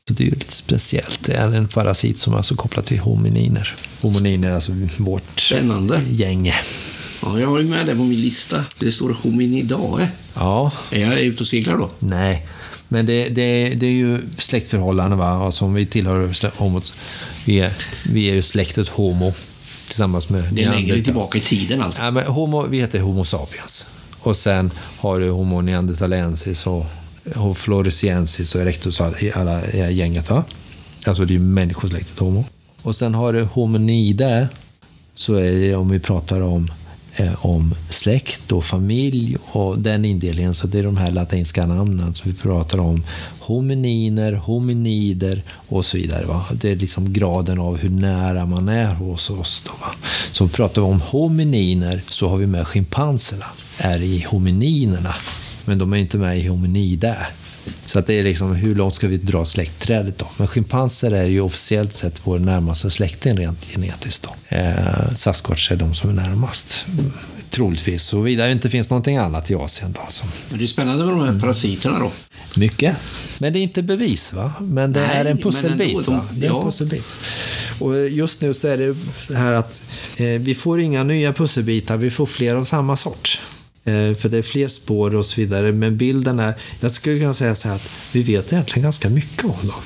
Så 0.09 0.15
det 0.15 0.23
är 0.25 0.25
ju 0.25 0.31
lite 0.35 0.53
speciellt. 0.53 1.21
Det 1.27 1.33
är 1.33 1.49
en 1.53 1.69
parasit 1.69 2.19
som 2.19 2.33
är 2.33 2.37
alltså 2.37 2.55
kopplad 2.55 2.85
till 2.85 2.99
homininer. 2.99 3.75
Homininer 4.01 4.49
är 4.51 4.55
alltså 4.55 4.73
vårt 4.99 5.41
Spännande. 5.41 6.01
gäng. 6.11 6.53
Ja, 7.23 7.41
jag 7.41 7.49
har 7.49 7.59
ju 7.61 7.69
med 7.69 7.87
det 7.87 7.93
på 7.97 8.03
min 8.05 8.21
lista. 8.21 8.65
Det 8.79 8.93
står 8.93 9.17
hominidae. 9.23 10.09
Ja, 10.35 10.73
Är 10.91 11.01
jag 11.01 11.21
ute 11.21 11.43
och 11.43 11.47
seglar 11.47 11.77
då? 11.79 11.91
Nej, 11.99 12.47
men 12.89 13.07
det, 13.07 13.29
det, 13.29 13.69
det 13.69 13.87
är 13.87 13.91
ju 13.91 14.19
släktförhållanden. 14.39 15.19
Va? 15.19 15.27
Alltså, 15.27 15.65
om 15.65 15.75
vi 15.75 15.87
tillhör 15.87 16.51
homot, 16.59 16.93
vi, 17.45 17.61
är, 17.61 17.73
vi 18.05 18.31
är 18.31 18.35
ju 18.35 18.43
släktet 18.43 18.89
Homo 18.89 19.33
tillsammans 19.87 20.29
med 20.29 20.45
Det 20.53 20.63
är 20.65 20.71
längre 20.71 21.03
tillbaka 21.03 21.39
i 21.39 21.41
tiden 21.41 21.83
alltså. 21.83 22.03
Ja, 22.03 22.11
men 22.11 22.25
homo, 22.27 22.67
vi 22.67 22.81
heter 22.81 23.01
Homo 23.01 23.25
sapiens. 23.25 23.87
Och 24.21 24.37
sen 24.37 24.71
har 24.99 25.21
du 25.21 25.31
Homo 25.31 25.61
neanderthalensis 25.61 26.67
och 26.67 26.87
Homo 27.35 27.55
floresiensis 27.55 28.55
och 28.55 28.61
erectus 28.61 29.01
och 29.01 29.07
alla- 29.35 29.71
gänget. 29.91 30.31
Va? 30.31 30.45
Alltså 31.07 31.25
det 31.25 31.31
är 31.31 31.39
ju 31.39 31.41
människosläktet 31.45 32.19
Homo. 32.19 32.45
Och 32.83 32.97
sen 32.97 33.15
har 33.15 33.33
du 33.33 33.43
hominide, 33.43 34.49
så 35.15 35.35
är 35.35 35.53
det 35.53 35.75
om 35.75 35.89
vi 35.89 36.01
pratar 36.01 36.41
om, 36.41 36.73
Eh, 37.17 37.47
om 37.47 37.75
släkt 37.89 38.53
och 38.53 38.65
familj 38.65 39.37
och 39.45 39.79
den 39.79 40.05
indelningen. 40.05 40.55
Så 40.55 40.67
det 40.67 40.79
är 40.79 40.83
de 40.83 40.97
här 40.97 41.11
latinska 41.11 41.67
namnen. 41.67 42.15
Så 42.15 42.29
vi 42.29 42.35
pratar 42.35 42.79
om 42.79 43.05
homininer, 43.41 44.33
hominider 44.33 45.43
och 45.69 45.85
så 45.85 45.97
vidare. 45.97 46.27
Va? 46.27 46.45
Det 46.53 46.71
är 46.71 46.77
liksom 46.77 47.13
graden 47.13 47.59
av 47.59 47.77
hur 47.77 47.91
nära 47.91 48.47
man 48.47 48.69
är 48.69 48.95
hos 48.95 49.31
oss. 49.31 49.65
Då, 49.67 49.73
va? 49.81 49.95
Så 50.31 50.49
pratar 50.49 50.83
vi 50.83 50.89
om 50.89 51.01
homininer 51.01 52.03
så 52.09 52.29
har 52.29 52.37
vi 52.37 52.47
med 52.47 52.67
schimpanserna. 52.67 53.47
Är 53.79 54.03
i 54.03 54.27
homininerna. 54.29 55.15
Men 55.65 55.79
de 55.79 55.93
är 55.93 55.97
inte 55.97 56.19
med 56.19 56.39
i 56.39 56.47
hominida. 56.49 57.17
Så 57.87 57.99
att 57.99 58.07
det 58.07 58.15
är 58.15 58.23
liksom, 58.23 58.55
hur 58.55 58.75
långt 58.75 58.95
ska 58.95 59.09
vi 59.09 59.17
dra 59.17 59.45
släktträdet 59.45 60.19
då? 60.19 60.27
Men 60.37 60.47
schimpanser 60.47 61.11
är 61.13 61.25
ju 61.25 61.41
officiellt 61.41 61.95
sett 61.95 62.21
vår 62.25 62.39
närmaste 62.39 62.91
släkting 62.91 63.39
rent 63.39 63.65
genetiskt 63.65 64.23
då. 64.29 64.57
Eh, 64.57 65.15
Sasquatch 65.15 65.71
är 65.71 65.77
de 65.77 65.95
som 65.95 66.11
är 66.11 66.15
närmast. 66.15 66.87
Troligtvis, 67.51 68.03
såvida 68.03 68.47
det 68.47 68.53
inte 68.53 68.71
finns 68.71 68.91
någonting 68.91 69.17
annat 69.17 69.51
i 69.51 69.55
Asien 69.55 69.93
då. 69.93 70.01
Som... 70.09 70.29
Men 70.51 70.59
det 70.59 70.65
är 70.65 70.67
spännande 70.67 71.05
med 71.05 71.15
de 71.15 71.25
här 71.35 71.41
parasiterna 71.41 71.99
då. 71.99 72.11
Mycket. 72.57 72.97
Men 73.39 73.53
det 73.53 73.59
är 73.59 73.63
inte 73.63 73.83
bevis, 73.83 74.33
va? 74.33 74.53
Men 74.61 74.93
det 74.93 75.01
Nej, 75.01 75.17
är 75.17 75.25
en 75.25 75.39
pusselbit. 75.39 75.89
ändå, 75.89 76.01
de- 76.01 76.15
va? 76.17 76.25
Det 76.31 76.47
är 76.47 76.51
en 76.51 76.57
ja. 76.57 76.63
pusselbit. 76.63 77.17
Och 77.79 78.09
just 78.09 78.41
nu 78.41 78.55
så 78.55 78.69
är 78.69 78.79
det 78.79 78.97
så 79.21 79.35
här 79.35 79.53
att 79.53 79.83
eh, 80.17 80.27
vi 80.27 80.55
får 80.55 80.81
inga 80.81 81.05
nya 81.05 81.33
pusselbitar, 81.33 81.97
vi 81.97 82.11
får 82.11 82.27
fler 82.27 82.55
av 82.55 82.65
samma 82.65 82.97
sort. 82.97 83.41
Eh, 83.85 84.15
för 84.15 84.29
det 84.29 84.39
är 84.39 84.43
fler 84.43 84.69
spår 84.69 85.15
och 85.15 85.27
så 85.27 85.41
vidare. 85.41 85.73
Men 85.73 85.97
bilden 85.97 86.41
är, 86.41 86.55
jag 86.81 86.93
skulle 86.93 87.19
kunna 87.19 87.35
säga 87.35 87.55
så 87.55 87.69
här 87.69 87.75
att 87.75 87.91
vi 88.13 88.23
vet 88.23 88.53
egentligen 88.53 88.83
ganska 88.83 89.11
mycket 89.11 89.45
om 89.45 89.57
dem. 89.63 89.83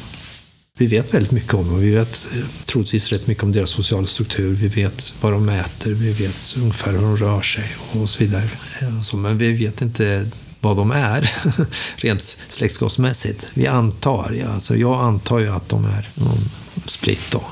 Vi 0.78 0.86
vet 0.86 1.14
väldigt 1.14 1.32
mycket 1.32 1.54
om 1.54 1.68
dem. 1.68 1.80
Vi 1.80 1.90
vet 1.90 2.28
eh, 2.36 2.44
troligtvis 2.66 3.12
rätt 3.12 3.26
mycket 3.26 3.44
om 3.44 3.52
deras 3.52 3.70
sociala 3.70 4.06
struktur. 4.06 4.54
Vi 4.54 4.68
vet 4.68 5.14
vad 5.20 5.32
de 5.32 5.48
äter. 5.48 5.90
Vi 5.90 6.12
vet 6.12 6.54
ungefär 6.58 6.92
hur 6.92 7.00
de 7.00 7.16
rör 7.16 7.42
sig 7.42 7.64
och 7.92 8.10
så 8.10 8.24
vidare. 8.24 8.44
Eh, 8.82 9.02
så, 9.02 9.16
men 9.16 9.38
vi 9.38 9.52
vet 9.52 9.82
inte 9.82 10.30
vad 10.60 10.76
de 10.76 10.90
är 10.90 11.30
rent 11.96 12.38
släktskapsmässigt. 12.48 13.50
Vi 13.54 13.66
antar, 13.66 14.36
ja, 14.40 14.48
alltså 14.48 14.76
jag 14.76 15.00
antar 15.00 15.38
ju 15.38 15.48
att 15.48 15.68
de 15.68 15.84
är 15.84 16.08
någon 16.14 16.50
split 16.86 17.20
då. 17.30 17.42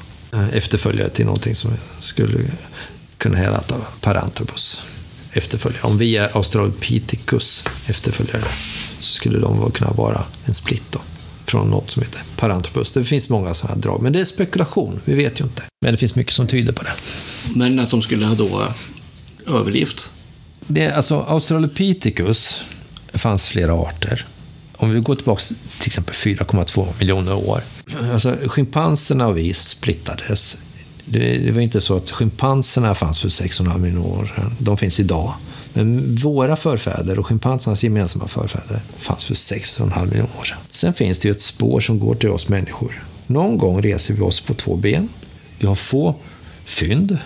Efterföljare 0.52 1.08
till 1.08 1.24
någonting 1.24 1.54
som 1.54 1.70
skulle 2.00 2.38
kunna 3.18 3.38
heta 3.38 3.76
Paranthropus. 4.00 4.80
Efterföljare. 5.36 5.82
Om 5.82 5.98
vi 5.98 6.16
är 6.16 6.36
Australopithecus 6.36 7.64
efterföljare 7.86 8.44
så 9.00 9.12
skulle 9.14 9.38
de 9.38 9.70
kunna 9.70 9.90
vara 9.90 10.24
en 10.44 10.54
split 10.54 10.82
då 10.90 11.00
från 11.46 11.70
något 11.70 11.90
som 11.90 12.02
heter 12.02 12.22
Paranthropus. 12.36 12.92
Det 12.92 13.04
finns 13.04 13.28
många 13.28 13.54
sådana 13.54 13.74
här 13.74 13.82
drag, 13.82 14.02
men 14.02 14.12
det 14.12 14.20
är 14.20 14.24
spekulation. 14.24 15.00
Vi 15.04 15.14
vet 15.14 15.40
ju 15.40 15.44
inte. 15.44 15.62
Men 15.80 15.92
det 15.92 15.96
finns 15.96 16.14
mycket 16.14 16.32
som 16.32 16.46
tyder 16.46 16.72
på 16.72 16.82
det. 16.82 16.92
Men 17.54 17.78
att 17.78 17.90
de 17.90 18.02
skulle 18.02 18.26
ha 18.26 18.34
då 18.34 18.66
överlevt. 19.46 20.10
det 20.66 20.90
alltså, 20.90 21.20
Australopithecus 21.20 22.64
fanns 23.12 23.48
flera 23.48 23.74
arter. 23.74 24.26
Om 24.76 24.90
vi 24.90 25.00
går 25.00 25.14
tillbaka 25.14 25.42
till 25.78 25.88
exempel 25.88 26.14
4,2 26.14 26.98
miljoner 26.98 27.34
år. 27.34 27.62
Alltså, 28.12 28.36
schimpanserna 28.46 29.26
och 29.26 29.38
vi 29.38 29.54
splittades. 29.54 30.58
Det, 31.08 31.38
det 31.38 31.52
var 31.52 31.60
inte 31.60 31.80
så 31.80 31.96
att 31.96 32.10
schimpanserna 32.10 32.94
fanns 32.94 33.20
för 33.20 33.28
6,5 33.28 33.78
miljoner 33.78 34.08
år 34.08 34.32
sedan. 34.36 34.56
De 34.58 34.76
finns 34.78 35.00
idag. 35.00 35.34
Men 35.72 36.16
våra 36.16 36.56
förfäder 36.56 37.18
och 37.18 37.26
schimpansernas 37.26 37.84
gemensamma 37.84 38.28
förfäder 38.28 38.80
fanns 38.96 39.24
för 39.24 39.34
6,5 39.34 40.06
miljoner 40.06 40.30
år 40.40 40.44
sedan. 40.44 40.58
Sen 40.70 40.94
finns 40.94 41.18
det 41.18 41.28
ju 41.28 41.32
ett 41.32 41.40
spår 41.40 41.80
som 41.80 41.98
går 41.98 42.14
till 42.14 42.30
oss 42.30 42.48
människor. 42.48 43.02
Någon 43.26 43.58
gång 43.58 43.82
reser 43.82 44.14
vi 44.14 44.20
oss 44.20 44.40
på 44.40 44.54
två 44.54 44.76
ben. 44.76 45.08
Vi 45.58 45.66
har 45.66 45.74
få 45.74 46.14
fynd. 46.64 47.18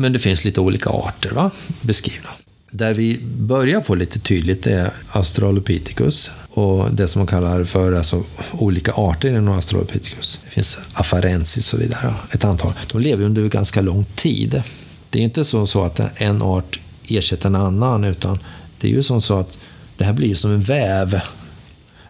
Men 0.00 0.12
det 0.12 0.18
finns 0.18 0.44
lite 0.44 0.60
olika 0.60 0.90
arter 0.90 1.30
va? 1.30 1.50
beskrivna. 1.80 2.28
Där 2.76 2.94
vi 2.94 3.20
börjar 3.22 3.80
få 3.80 3.94
lite 3.94 4.18
tydligt 4.18 4.66
är 4.66 4.92
Australopithecus 5.12 6.30
och 6.48 6.94
det 6.94 7.08
som 7.08 7.20
man 7.20 7.26
kallar 7.26 7.64
för 7.64 7.92
alltså, 7.92 8.24
olika 8.52 8.92
arter 8.92 9.28
inom 9.28 9.54
Australopithecus. 9.54 10.40
Det 10.44 10.50
finns 10.50 10.78
afarensis 10.92 11.72
och 11.72 11.78
så 11.78 11.84
vidare, 11.84 12.14
ett 12.32 12.44
antal. 12.44 12.72
De 12.92 13.02
lever 13.02 13.24
under 13.24 13.48
ganska 13.48 13.80
lång 13.80 14.04
tid. 14.14 14.62
Det 15.10 15.18
är 15.18 15.22
inte 15.22 15.44
så, 15.44 15.66
så 15.66 15.84
att 15.84 16.00
en 16.20 16.42
art 16.42 16.80
ersätter 17.08 17.46
en 17.46 17.54
annan, 17.54 18.04
utan 18.04 18.38
det 18.80 18.88
är 18.88 18.92
ju 18.92 19.02
som 19.02 19.22
så 19.22 19.38
att 19.38 19.58
det 19.96 20.04
här 20.04 20.12
blir 20.12 20.34
som 20.34 20.50
en 20.50 20.60
väv. 20.60 21.20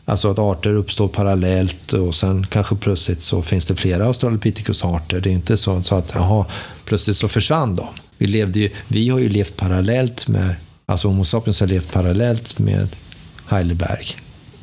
Alltså 0.04 0.30
att 0.30 0.38
arter 0.38 0.74
uppstår 0.74 1.08
parallellt 1.08 1.92
och 1.92 2.14
sen 2.14 2.46
kanske 2.46 2.76
plötsligt 2.76 3.22
så 3.22 3.42
finns 3.42 3.66
det 3.66 3.76
flera 3.76 4.06
Australopithecus-arter. 4.06 5.20
Det 5.20 5.30
är 5.30 5.34
inte 5.34 5.56
så, 5.56 5.82
så 5.82 5.94
att 5.94 6.12
jaha, 6.14 6.46
plötsligt 6.84 7.16
så 7.16 7.28
försvann 7.28 7.76
de. 7.76 7.86
Vi, 8.24 8.28
levde 8.28 8.58
ju, 8.58 8.70
vi 8.88 9.08
har 9.08 9.18
ju 9.18 9.28
levt 9.28 9.56
parallellt 9.56 10.28
med, 10.28 10.54
alltså 10.86 11.08
Homo 11.08 11.24
sapiens 11.24 11.60
har 11.60 11.66
levt 11.66 11.92
parallellt 11.92 12.58
med 12.58 12.88
Heidelberg 13.46 14.06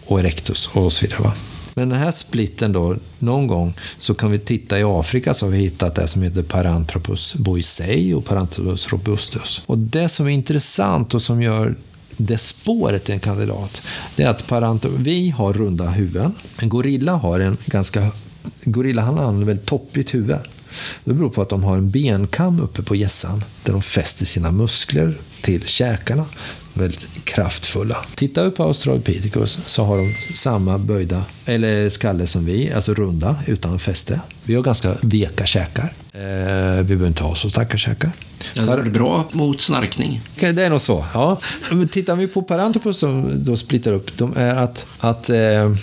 och 0.06 0.20
Erectus 0.20 0.70
och 0.74 0.94
så 0.94 1.06
vidare. 1.06 1.22
Va? 1.22 1.34
Men 1.75 1.89
den 1.89 2.00
här 2.00 2.12
splitten 2.12 2.72
då, 2.72 2.96
någon 3.20 3.48
gång 3.48 3.74
så 3.98 4.13
kan 4.13 4.32
vi 4.32 4.39
titta 4.39 4.80
i 4.80 4.84
Afrika 4.84 5.34
så 5.34 5.46
har 5.46 5.51
vi 5.51 5.58
hittat 5.58 5.96
det 5.96 6.08
som 6.08 6.22
heter 6.22 6.44
Paranthropus 6.44 7.36
boisei 7.36 8.13
och 8.13 8.25
Paranthropus 8.25 8.91
robustus. 8.91 9.62
Och 9.65 9.77
det 9.77 10.10
som 10.10 10.27
är 10.27 10.32
intressant 10.32 11.13
och 11.13 11.22
som 11.22 11.41
gör 11.41 11.75
det 12.18 12.38
spåret 12.38 13.06
till 13.06 13.13
en 13.13 13.20
kandidat, 13.20 13.82
det 14.15 14.24
är 14.24 14.30
att 14.30 14.48
Paranthropus, 14.48 15.00
vi 15.00 15.30
har 15.30 15.53
runda 15.53 15.89
huvuden. 15.89 16.34
En 16.62 16.70
gorilla 16.70 17.13
har 17.13 17.39
en 17.39 17.58
ganska, 17.65 18.12
gorilla 18.63 19.01
han 19.01 19.18
har 19.18 19.27
en 19.30 19.46
väldigt 19.46 19.65
toppigt 19.65 20.13
huvud. 20.13 20.38
Det 21.04 21.13
beror 21.13 21.30
på 21.30 21.42
att 21.42 21.50
de 21.50 21.63
har 21.63 21.78
en 21.78 21.90
benkam 21.90 22.60
uppe 22.60 22.84
på 22.84 22.96
gässan 22.96 23.44
där 23.63 23.74
de 23.74 23.82
fäster 23.82 24.25
sina 24.25 24.51
muskler 24.51 25.18
till 25.42 25.68
käkarna. 25.68 26.25
Väldigt 26.74 27.08
kraftfulla. 27.24 27.98
Tittar 28.16 28.46
vi 28.46 28.51
på 28.51 28.63
Australopithecus 28.63 29.60
så 29.66 29.84
har 29.84 29.98
de 29.98 30.36
samma 30.36 30.78
böjda, 30.78 31.25
eller 31.46 31.90
skalle 31.90 32.28
som 32.28 32.46
vi, 32.46 32.72
alltså 32.72 32.94
runda 32.94 33.36
utan 33.48 33.80
fäste. 33.80 34.22
Vi 34.46 34.56
har 34.56 34.63
ganska 34.63 34.96
veka 35.01 35.46
käkar. 35.46 35.94
Eh, 36.13 36.78
vi 36.78 36.84
behöver 36.84 37.08
inte 37.08 37.24
ha 37.24 37.36
så 37.36 37.50
starka 37.50 37.78
käkar. 37.78 38.12
Det 38.54 38.60
hade 38.60 38.75
varit 38.75 38.94
bra 38.94 39.30
mot 39.32 39.62
snarkning. 39.62 40.22
Det 40.40 40.63
är 40.63 40.70
nog 40.70 40.82
så. 40.82 41.06
Ja. 41.13 41.38
Men 41.72 41.88
tittar 41.88 42.16
vi 42.16 42.28
på 42.28 42.42
Paranthropus 42.42 42.98
som 42.98 43.44
då 43.44 43.58
splittar 43.58 43.92
upp, 43.92 44.18
de 44.18 44.34
är 44.38 44.56
att, 44.56 44.86
att 45.00 45.30
eh, 45.30 45.75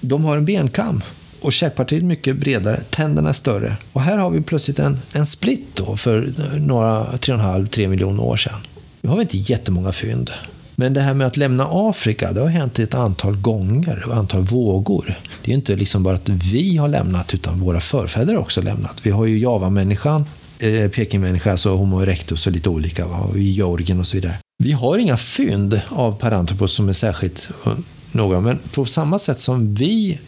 de 0.00 0.24
har 0.24 0.36
en 0.36 0.44
benkam 0.44 1.02
och 1.44 1.52
käkpartiet 1.52 2.02
är 2.02 2.06
mycket 2.06 2.36
bredare, 2.36 2.80
tänderna 2.80 3.28
är 3.28 3.32
större. 3.32 3.76
Och 3.92 4.00
här 4.00 4.18
har 4.18 4.30
vi 4.30 4.40
plötsligt 4.40 4.78
en, 4.78 4.98
en 5.12 5.26
split 5.26 5.68
då 5.74 5.96
för 5.96 6.32
några 6.58 7.04
3,5-3 7.04 7.88
miljoner 7.88 8.22
år 8.22 8.36
sedan. 8.36 8.66
Nu 9.00 9.08
har 9.10 9.16
vi 9.16 9.22
inte 9.22 9.38
jättemånga 9.38 9.92
fynd. 9.92 10.30
Men 10.76 10.94
det 10.94 11.00
här 11.00 11.14
med 11.14 11.26
att 11.26 11.36
lämna 11.36 11.68
Afrika, 11.70 12.32
det 12.32 12.40
har 12.40 12.48
hänt 12.48 12.78
ett 12.78 12.94
antal 12.94 13.36
gånger, 13.36 14.04
ett 14.06 14.12
antal 14.12 14.42
vågor. 14.42 15.14
Det 15.44 15.50
är 15.50 15.54
inte 15.54 15.76
liksom 15.76 16.02
bara 16.02 16.14
att 16.14 16.28
vi 16.28 16.76
har 16.76 16.88
lämnat, 16.88 17.34
utan 17.34 17.60
våra 17.60 17.80
förfäder 17.80 18.34
har 18.34 18.40
också 18.40 18.62
lämnat. 18.62 19.00
Vi 19.02 19.10
har 19.10 19.26
ju 19.26 19.38
Java-människan, 19.38 20.24
eh, 20.58 20.90
Pekingmänniska, 20.90 21.50
alltså 21.50 21.76
Homo 21.76 22.02
erectus 22.02 22.46
och 22.46 22.52
lite 22.52 22.68
olika, 22.68 23.06
va? 23.06 23.18
och 23.18 23.38
Georgien 23.38 24.00
och 24.00 24.06
så 24.06 24.16
vidare. 24.16 24.38
Vi 24.62 24.72
har 24.72 24.98
inga 24.98 25.16
fynd 25.16 25.80
av 25.88 26.12
Paranthropus 26.12 26.72
som 26.72 26.88
är 26.88 26.92
särskilt 26.92 27.48
eh, 27.66 27.72
några, 28.12 28.40
men 28.40 28.58
på 28.74 28.84
samma 28.84 29.18
sätt 29.18 29.38
som 29.38 29.74
vi 29.74 30.18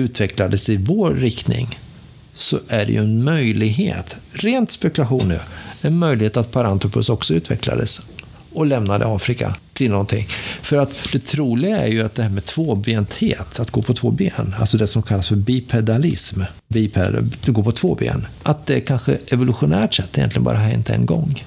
utvecklades 0.00 0.68
i 0.68 0.76
vår 0.76 1.14
riktning 1.14 1.78
så 2.34 2.58
är 2.68 2.86
det 2.86 2.92
ju 2.92 2.98
en 2.98 3.24
möjlighet, 3.24 4.16
rent 4.32 4.72
spekulation 4.72 5.28
nu, 5.28 5.38
en 5.82 5.98
möjlighet 5.98 6.36
att 6.36 6.52
Paranthropus 6.52 7.08
också 7.08 7.34
utvecklades 7.34 8.00
och 8.52 8.66
lämnade 8.66 9.06
Afrika 9.06 9.56
till 9.72 9.90
någonting. 9.90 10.26
För 10.62 10.76
att 10.76 11.12
det 11.12 11.18
troliga 11.18 11.78
är 11.78 11.86
ju 11.86 12.02
att 12.02 12.14
det 12.14 12.22
här 12.22 12.30
med 12.30 12.44
tvåbenthet, 12.44 13.60
att 13.60 13.70
gå 13.70 13.82
på 13.82 13.94
två 13.94 14.10
ben, 14.10 14.54
alltså 14.58 14.78
det 14.78 14.86
som 14.86 15.02
kallas 15.02 15.28
för 15.28 15.36
bipedalism, 15.36 16.42
biped, 16.68 17.14
att 17.42 17.46
gå 17.46 17.62
på 17.62 17.72
två 17.72 17.94
ben, 17.94 18.26
att 18.42 18.66
det 18.66 18.80
kanske 18.80 19.18
evolutionärt 19.32 19.94
sett 19.94 20.18
egentligen 20.18 20.44
bara 20.44 20.58
har 20.58 20.68
hänt 20.68 20.90
en 20.90 21.06
gång, 21.06 21.44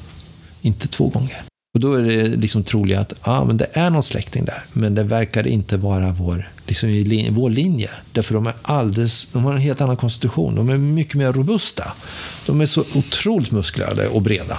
inte 0.61 0.87
två 0.87 1.07
gånger. 1.07 1.48
Och 1.73 1.79
då 1.79 1.93
är 1.93 2.01
det 2.03 2.27
liksom 2.27 2.63
troligt 2.63 2.97
att 2.97 3.13
ah, 3.21 3.43
men 3.45 3.57
det 3.57 3.67
är 3.73 3.89
någon 3.89 4.03
släkting 4.03 4.45
där, 4.45 4.63
men 4.73 4.95
det 4.95 5.03
verkar 5.03 5.47
inte 5.47 5.77
vara 5.77 6.11
vår, 6.11 6.49
liksom 6.67 6.89
i 6.89 7.03
lin- 7.03 7.33
vår 7.35 7.49
linje. 7.49 7.89
Därför 8.11 8.33
de 8.33 8.47
är 8.47 8.53
alldeles, 8.61 9.25
de 9.33 9.43
har 9.43 9.53
en 9.53 9.59
helt 9.59 9.81
annan 9.81 9.97
konstitution. 9.97 10.55
De 10.55 10.69
är 10.69 10.77
mycket 10.77 11.15
mer 11.15 11.33
robusta. 11.33 11.91
De 12.45 12.61
är 12.61 12.65
så 12.65 12.81
otroligt 12.95 13.51
musklade 13.51 14.07
och 14.07 14.21
breda. 14.21 14.57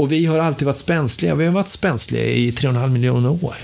Och 0.00 0.12
vi 0.12 0.26
har 0.26 0.38
alltid 0.38 0.66
varit 0.66 0.78
spänsliga. 0.78 1.34
Vi 1.34 1.44
har 1.46 1.52
varit 1.52 1.68
spänsliga 1.68 2.24
i 2.24 2.50
3,5 2.50 2.88
miljoner 2.88 3.44
år. 3.44 3.54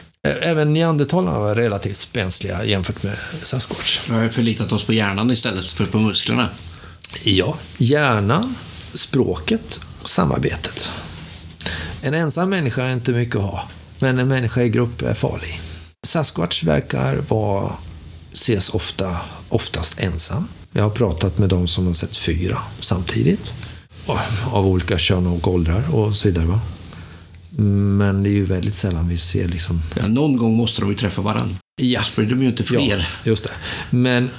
Även 0.43 0.73
neandertalarna 0.73 1.39
var 1.39 1.55
relativt 1.55 1.97
spänsliga 1.97 2.65
jämfört 2.65 3.03
med 3.03 3.17
Sasquatch. 3.43 4.01
Vi 4.11 4.15
har 4.15 4.29
förlitat 4.29 4.73
oss 4.73 4.85
på 4.85 4.93
hjärnan 4.93 5.31
istället 5.31 5.71
för 5.71 5.85
på 5.87 5.99
musklerna. 5.99 6.49
Ja, 7.25 7.59
hjärnan, 7.79 8.55
språket 8.95 9.81
och 10.03 10.11
samarbetet. 10.11 10.91
En 12.09 12.15
ensam 12.15 12.51
människa 12.51 12.83
är 12.83 12.93
inte 12.93 13.13
mycket 13.13 13.37
att 13.37 13.43
ha, 13.43 13.69
men 13.99 14.19
en 14.19 14.29
människa 14.29 14.63
i 14.63 14.69
grupp 14.69 15.03
är 15.03 15.15
farlig. 15.15 15.61
Sasquatch 16.07 16.65
verkar 16.65 17.17
vara, 17.29 17.73
ses 18.33 18.69
ofta, 18.69 19.17
oftast 19.49 20.01
ensam. 20.01 20.49
Jag 20.73 20.83
har 20.83 20.91
pratat 20.91 21.39
med 21.39 21.49
de 21.49 21.69
som 21.69 21.87
har 21.87 21.93
sett 21.93 22.17
fyra 22.17 22.59
samtidigt. 22.81 23.53
Av 24.51 24.67
olika 24.67 24.99
kön 24.99 25.27
och 25.27 25.49
åldrar 25.49 25.95
och 25.95 26.17
så 26.17 26.29
vidare. 26.29 26.47
Va? 26.47 26.61
Men 27.99 28.23
det 28.23 28.29
är 28.29 28.33
ju 28.33 28.45
väldigt 28.45 28.75
sällan 28.75 29.09
vi 29.09 29.19
ser 29.19 29.49
liksom... 29.49 29.83
Ja, 29.97 30.09
någon 30.09 30.37
gång 30.37 30.57
måste 30.57 30.81
de 30.81 30.91
ju 30.91 30.97
träffa 30.97 31.23
varandra. 31.23 31.57
Ja, 31.81 31.99
Annars 31.99 32.17
blir 32.17 32.27
de 32.27 32.43
ju 32.43 32.49
inte 32.49 32.65
fler. 32.65 32.99
Ja, 32.99 33.31
just 33.31 33.45
det. 33.45 33.53
Men 33.97 34.31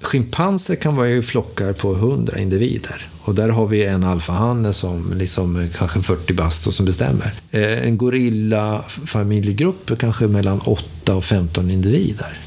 schimpanser 0.00 0.74
kan 0.74 0.96
vara 0.96 1.08
i 1.08 1.22
flockar 1.22 1.72
på 1.72 1.94
100 1.94 2.38
individer. 2.38 3.08
Och 3.26 3.34
där 3.34 3.48
har 3.48 3.66
vi 3.66 3.84
en 3.84 4.04
alfahanne 4.04 4.72
som 4.72 5.12
liksom 5.14 5.56
är 5.56 5.68
kanske 5.68 6.02
40 6.02 6.32
bast 6.32 6.66
och 6.66 6.74
som 6.74 6.86
bestämmer. 6.86 7.32
Eh, 7.50 7.86
en 7.86 7.98
gorillafamiljegrupp 7.98 9.90
är 9.90 9.96
kanske 9.96 10.26
mellan 10.26 10.60
8 10.60 11.14
och 11.14 11.24
15 11.24 11.70
individer. 11.70 12.38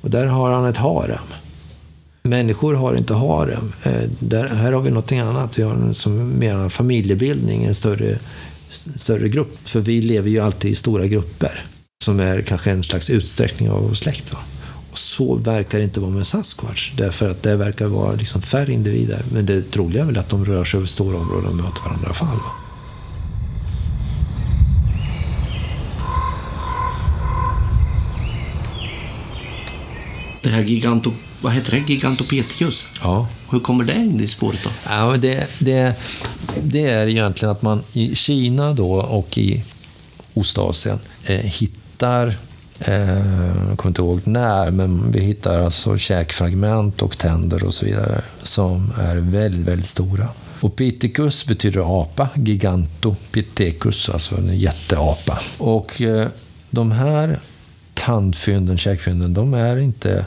Och 0.00 0.10
där 0.10 0.26
har 0.26 0.50
han 0.50 0.64
ett 0.64 0.76
harem. 0.76 1.24
Människor 2.22 2.74
har 2.74 2.94
inte 2.94 3.14
harem. 3.14 3.72
Eh, 3.82 4.02
där, 4.18 4.48
här 4.48 4.72
har 4.72 4.80
vi 4.80 4.90
någonting 4.90 5.18
annat. 5.18 5.58
Vi 5.58 5.62
har 5.62 5.74
en, 5.74 5.94
som 5.94 6.38
mer 6.38 6.54
en 6.54 6.70
familjebildning, 6.70 7.64
en 7.64 7.74
större, 7.74 8.18
större 8.96 9.28
grupp. 9.28 9.58
För 9.64 9.80
vi 9.80 10.02
lever 10.02 10.30
ju 10.30 10.40
alltid 10.40 10.70
i 10.70 10.74
stora 10.74 11.06
grupper. 11.06 11.64
Som 12.04 12.20
är 12.20 12.42
kanske 12.42 12.70
en 12.70 12.84
slags 12.84 13.10
utsträckning 13.10 13.70
av 13.70 13.82
vår 13.82 13.94
släkt. 13.94 14.32
Va? 14.32 14.38
Och 14.92 14.98
så 14.98 15.36
verkar 15.36 15.78
det 15.78 15.84
inte 15.84 16.00
vara 16.00 16.10
med 16.10 16.26
Sasquatch. 16.26 16.92
Därför 16.96 17.30
att 17.30 17.42
det 17.42 17.56
verkar 17.56 17.86
vara 17.86 18.12
liksom 18.12 18.42
färre 18.42 18.72
individer. 18.72 19.24
Men 19.32 19.46
det 19.46 19.70
troliga 19.70 20.02
är 20.02 20.06
väl 20.06 20.18
att 20.18 20.28
de 20.28 20.44
rör 20.44 20.64
sig 20.64 20.78
över 20.78 20.86
stora 20.86 21.18
områden 21.18 21.50
och 21.50 21.56
möter 21.56 21.82
varandra 21.84 22.02
i 22.02 22.06
alla 22.06 22.14
fall. 22.14 22.38
Det 30.42 30.50
här 30.50 30.62
giganto... 30.62 31.12
Vad 31.40 31.52
heter 31.52 31.70
det? 31.70 31.92
Gigantopeticus? 31.92 32.88
Ja. 33.02 33.28
Hur 33.50 33.60
kommer 33.60 33.84
det 33.84 33.94
in 33.94 34.20
i 34.20 34.28
spåret 34.28 34.60
då? 34.64 34.70
Ja, 34.88 35.16
det, 35.16 35.60
det, 35.60 35.94
det 36.62 36.90
är 36.90 37.06
egentligen 37.06 37.52
att 37.52 37.62
man 37.62 37.82
i 37.92 38.14
Kina 38.14 38.72
då 38.72 38.92
och 38.92 39.38
i 39.38 39.64
Ostasien 40.34 40.98
eh, 41.24 41.36
hittar 41.36 42.38
Eh, 42.84 43.68
jag 43.68 43.78
kommer 43.78 43.90
inte 43.90 44.02
ihåg 44.02 44.20
när, 44.24 44.70
men 44.70 45.12
vi 45.12 45.20
hittar 45.20 45.64
alltså 45.64 45.98
käkfragment 45.98 47.02
och 47.02 47.18
tänder 47.18 47.64
och 47.64 47.74
så 47.74 47.84
vidare 47.84 48.20
som 48.42 48.92
är 48.98 49.16
väldigt, 49.16 49.66
väldigt 49.66 49.86
stora. 49.86 50.28
Och 50.60 50.76
Piticus 50.76 51.46
betyder 51.46 52.02
apa, 52.02 52.28
Gigantopithecus, 52.34 54.08
alltså 54.08 54.36
en 54.36 54.58
jätteapa. 54.58 55.38
Och 55.58 56.02
eh, 56.02 56.28
de 56.70 56.92
här 56.92 57.40
tandfynden, 57.94 58.78
käkfynden, 58.78 59.34
de 59.34 59.54
är 59.54 59.76
inte 59.76 60.26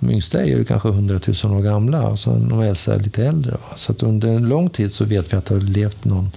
de 0.00 0.10
yngsta 0.10 0.40
är 0.40 0.46
ju 0.46 0.64
kanske 0.64 0.88
100 0.88 1.20
000 1.44 1.56
år 1.56 1.62
gamla 1.62 2.08
och 2.08 2.18
de 2.24 2.60
äldsta 2.60 2.94
är 2.94 2.98
lite 2.98 3.26
äldre. 3.26 3.56
Så 3.76 3.92
att 3.92 4.02
under 4.02 4.28
en 4.28 4.48
lång 4.48 4.70
tid 4.70 4.92
så 4.92 5.04
vet 5.04 5.32
vi 5.32 5.36
att 5.36 5.46
det 5.46 5.54
har 5.54 5.60
levt 5.60 6.04
någon 6.04 6.30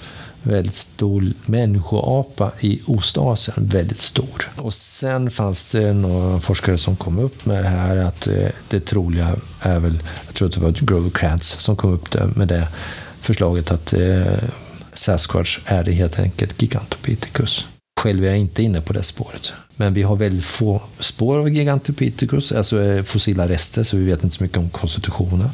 väldigt 0.43 0.75
stor 0.75 1.33
människoapa 1.45 2.51
i 2.59 2.81
Ostasien, 2.87 3.67
väldigt 3.67 3.99
stor. 3.99 4.51
Och 4.55 4.73
sen 4.73 5.31
fanns 5.31 5.71
det 5.71 5.93
några 5.93 6.39
forskare 6.39 6.77
som 6.77 6.95
kom 6.95 7.19
upp 7.19 7.45
med 7.45 7.63
det 7.63 7.69
här 7.69 7.97
att 7.97 8.27
eh, 8.27 8.49
det 8.69 8.79
troliga 8.79 9.35
är 9.61 9.79
väl, 9.79 10.03
jag 10.25 10.35
tror 10.35 10.47
att 10.47 10.53
det 10.53 10.61
var 10.61 10.71
Grover 10.71 11.09
Krantz 11.09 11.59
som 11.59 11.75
kom 11.75 11.93
upp 11.93 12.35
med 12.35 12.47
det 12.47 12.67
förslaget 13.21 13.71
att 13.71 13.93
eh, 13.93 14.43
Sasquatch 14.93 15.59
är 15.65 15.83
det 15.83 15.91
helt 15.91 16.19
enkelt 16.19 16.61
Gigantopithecus. 16.61 17.65
Själv 18.01 18.23
är 18.23 18.27
jag 18.27 18.37
inte 18.37 18.63
inne 18.63 18.81
på 18.81 18.93
det 18.93 19.03
spåret. 19.03 19.53
Men 19.75 19.93
vi 19.93 20.03
har 20.03 20.15
väldigt 20.15 20.45
få 20.45 20.81
spår 20.99 21.39
av 21.39 21.49
Gigantopithecus, 21.49 22.51
alltså 22.51 22.83
eh, 22.83 23.03
fossila 23.03 23.47
rester, 23.47 23.83
så 23.83 23.97
vi 23.97 24.03
vet 24.03 24.23
inte 24.23 24.35
så 24.35 24.43
mycket 24.43 24.57
om 24.57 24.69
konstitutionen. 24.69 25.49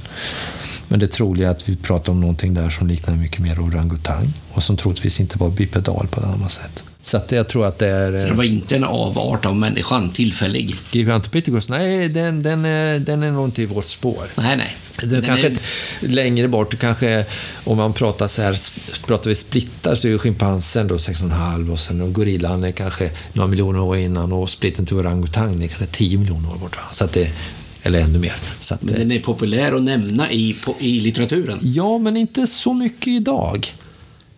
Men 0.89 0.99
det 0.99 1.07
troliga 1.07 1.47
är 1.47 1.51
att 1.51 1.69
vi 1.69 1.75
pratar 1.75 2.11
om 2.11 2.21
någonting 2.21 2.53
där 2.53 2.69
som 2.69 2.87
liknar 2.87 3.15
mycket 3.15 3.39
mer 3.39 3.59
orangutang 3.59 4.33
och 4.51 4.63
som 4.63 4.77
troligtvis 4.77 5.19
inte 5.19 5.37
var 5.37 5.49
bipedal 5.49 6.07
på 6.07 6.21
samma 6.21 6.49
sätt. 6.49 6.83
Så 7.01 7.17
att 7.17 7.31
jag 7.31 7.47
tror 7.47 7.65
att 7.65 7.79
det 7.79 7.87
är... 7.87 8.25
Så 8.25 8.31
det 8.31 8.37
var 8.37 8.43
inte 8.43 8.75
en 8.75 8.83
avart 8.83 9.45
av 9.45 9.55
människan, 9.55 10.09
tillfällig? 10.09 10.75
Gigantopithecus, 10.91 11.69
nej, 11.69 12.09
den, 12.09 12.43
den, 12.43 12.65
är, 12.65 12.99
den 12.99 13.23
är 13.23 13.31
nog 13.31 13.47
inte 13.47 13.61
i 13.61 13.65
vårt 13.65 13.85
spår. 13.85 14.23
Nej, 14.35 14.57
nej. 14.57 14.75
Det 15.03 15.21
kanske 15.21 15.47
är... 15.47 15.57
längre 16.07 16.47
bort, 16.47 16.79
kanske 16.79 17.25
om 17.63 17.77
man 17.77 17.93
pratar 17.93 18.27
så 18.27 18.41
här, 18.41 18.57
pratar 19.07 19.29
vi 19.29 19.35
splittar 19.35 19.95
så 19.95 20.07
är 20.07 20.11
ju 20.11 20.17
schimpansen 20.17 20.87
då 20.87 20.95
6,5 20.95 21.71
och 21.71 21.79
sen 21.79 22.01
och 22.01 22.13
gorillan 22.13 22.63
är 22.63 22.71
kanske 22.71 23.09
några 23.33 23.47
miljoner 23.47 23.79
år 23.79 23.97
innan 23.97 24.33
och 24.33 24.49
splitten 24.49 24.85
till 24.85 24.97
orangutang 24.97 25.63
är 25.63 25.67
kanske 25.67 25.85
10 25.85 26.17
miljoner 26.17 26.51
år 26.53 26.57
bort. 26.57 26.77
Så 26.91 27.05
att 27.05 27.13
det, 27.13 27.31
eller 27.83 27.99
ännu 27.99 28.19
mer. 28.19 28.33
Så 28.59 28.73
att, 28.73 28.83
men 28.83 28.93
den 28.93 29.11
är 29.11 29.19
populär 29.19 29.73
att 29.75 29.83
nämna 29.83 30.31
i, 30.31 30.55
i 30.79 30.99
litteraturen? 30.99 31.59
Ja, 31.61 31.97
men 31.97 32.17
inte 32.17 32.47
så 32.47 32.73
mycket 32.73 33.07
idag. 33.07 33.73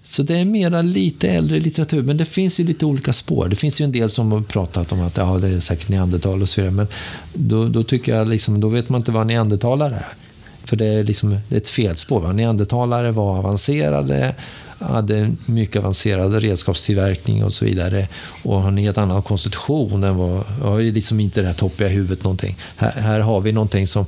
Så 0.04 0.24
det 0.24 0.38
är 0.38 0.46
mera 0.46 0.82
lite 0.82 1.30
äldre 1.30 1.60
litteratur, 1.60 2.04
men 2.04 2.18
det 2.18 2.26
finns 2.26 2.60
ju 2.60 2.64
lite 2.64 2.86
olika 2.86 3.14
spår. 3.14 3.48
Det 3.48 3.56
finns 3.56 3.82
ju 3.82 3.86
en 3.86 3.92
del 3.92 4.10
som 4.10 4.32
har 4.32 4.42
pratat 4.42 4.92
om 4.92 5.02
att 5.02 5.18
ja, 5.18 5.38
det 5.38 5.48
är 5.48 5.60
säkert 5.60 5.90
neandertal 5.90 6.42
och 6.42 6.50
så 6.50 6.62
vidare, 6.62 6.76
men 6.76 6.88
då, 7.34 7.68
då 7.68 7.84
tycker 7.84 8.16
jag 8.16 8.28
liksom, 8.28 8.62
då 8.62 8.70
vet 8.70 8.90
man 8.90 9.02
inte 9.02 9.12
vad 9.12 9.28
neandertalare 9.28 9.96
är. 9.96 10.16
För 10.64 10.76
det 10.76 10.86
är 10.86 11.04
liksom 11.04 11.38
ett 11.50 11.70
felspår. 11.70 12.34
Neandertalare 12.34 13.12
var 13.12 13.38
avancerade, 13.38 14.36
hade 14.82 15.36
mycket 15.46 15.76
avancerad 15.76 16.36
redskapstillverkning 16.36 17.44
och 17.44 17.54
så 17.54 17.66
vidare 17.66 18.08
och 18.44 18.62
har 18.62 18.68
en 18.68 18.78
helt 18.78 18.98
annan 18.98 19.24
konstitution 19.24 20.04
än 20.04 20.18
vad, 20.18 20.46
har 20.46 20.80
liksom 20.80 21.20
inte 21.20 21.42
det 21.42 21.48
här 21.48 21.54
toppiga 21.54 21.88
huvudet 21.88 22.24
någonting. 22.24 22.58
Här, 22.76 22.92
här 22.92 23.20
har 23.20 23.42
vi 23.42 23.52
någonting 23.52 23.88
som, 23.88 24.06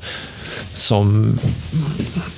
som 0.76 1.38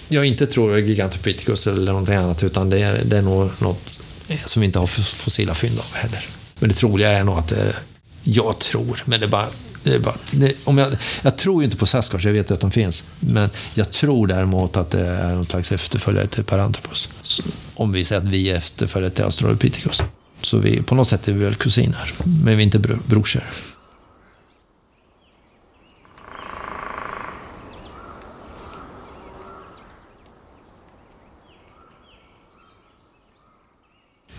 jag 0.08 0.26
inte 0.26 0.48
tror 0.48 0.78
är 0.78 0.82
Gigantopithecus 0.82 1.68
eller 1.68 1.92
någonting 1.92 2.16
annat 2.16 2.44
utan 2.44 2.70
det 2.70 2.82
är, 2.82 3.04
det 3.06 3.18
är 3.18 3.22
nog 3.22 3.50
något 3.60 4.02
som 4.46 4.60
vi 4.60 4.66
inte 4.66 4.80
har 4.80 4.88
fossila 4.88 5.54
fynd 5.54 5.80
av 5.80 5.96
heller. 5.96 6.26
Men 6.60 6.70
det 6.70 6.76
troliga 6.76 7.12
är 7.12 7.24
nog 7.24 7.38
att 7.38 7.48
det 7.48 7.62
är, 7.62 7.76
jag 8.24 8.60
tror, 8.60 9.04
men 9.06 9.20
det 9.20 9.26
är 9.26 9.30
bara 9.30 9.48
det 9.86 10.00
bara, 10.00 10.16
det, 10.32 10.68
om 10.68 10.78
jag, 10.78 10.98
jag 11.22 11.38
tror 11.38 11.62
ju 11.62 11.66
inte 11.66 11.78
på 11.78 11.86
Sasquatch, 11.86 12.26
jag 12.26 12.34
vet 12.34 12.50
ju 12.50 12.54
att 12.54 12.60
de 12.60 12.72
finns. 12.72 13.04
Men 13.20 13.50
jag 13.74 13.92
tror 13.92 14.28
däremot 14.28 14.78
att 14.78 14.92
det 14.92 15.08
är 15.08 15.36
någon 15.36 15.46
slags 15.46 15.72
efterföljare 15.72 16.28
till 16.28 16.44
Paranthropus. 16.44 17.10
Så, 17.22 17.44
om 17.76 17.92
vi 17.92 18.06
säger 18.06 18.22
att 18.22 18.28
vi 18.28 18.50
är 18.50 18.56
efterföljare 18.56 19.12
till 19.12 19.24
Australopithecus. 19.24 20.04
Så 20.42 20.58
vi, 20.58 20.82
på 20.82 20.96
något 20.96 21.08
sätt 21.08 21.28
är 21.28 21.34
vi 21.34 21.44
väl 21.44 21.56
kusiner, 21.56 22.14
men 22.24 22.58
vi 22.58 22.64
är 22.64 22.66
inte 22.66 22.80
bro, 22.80 22.98
brorsor. 23.06 23.44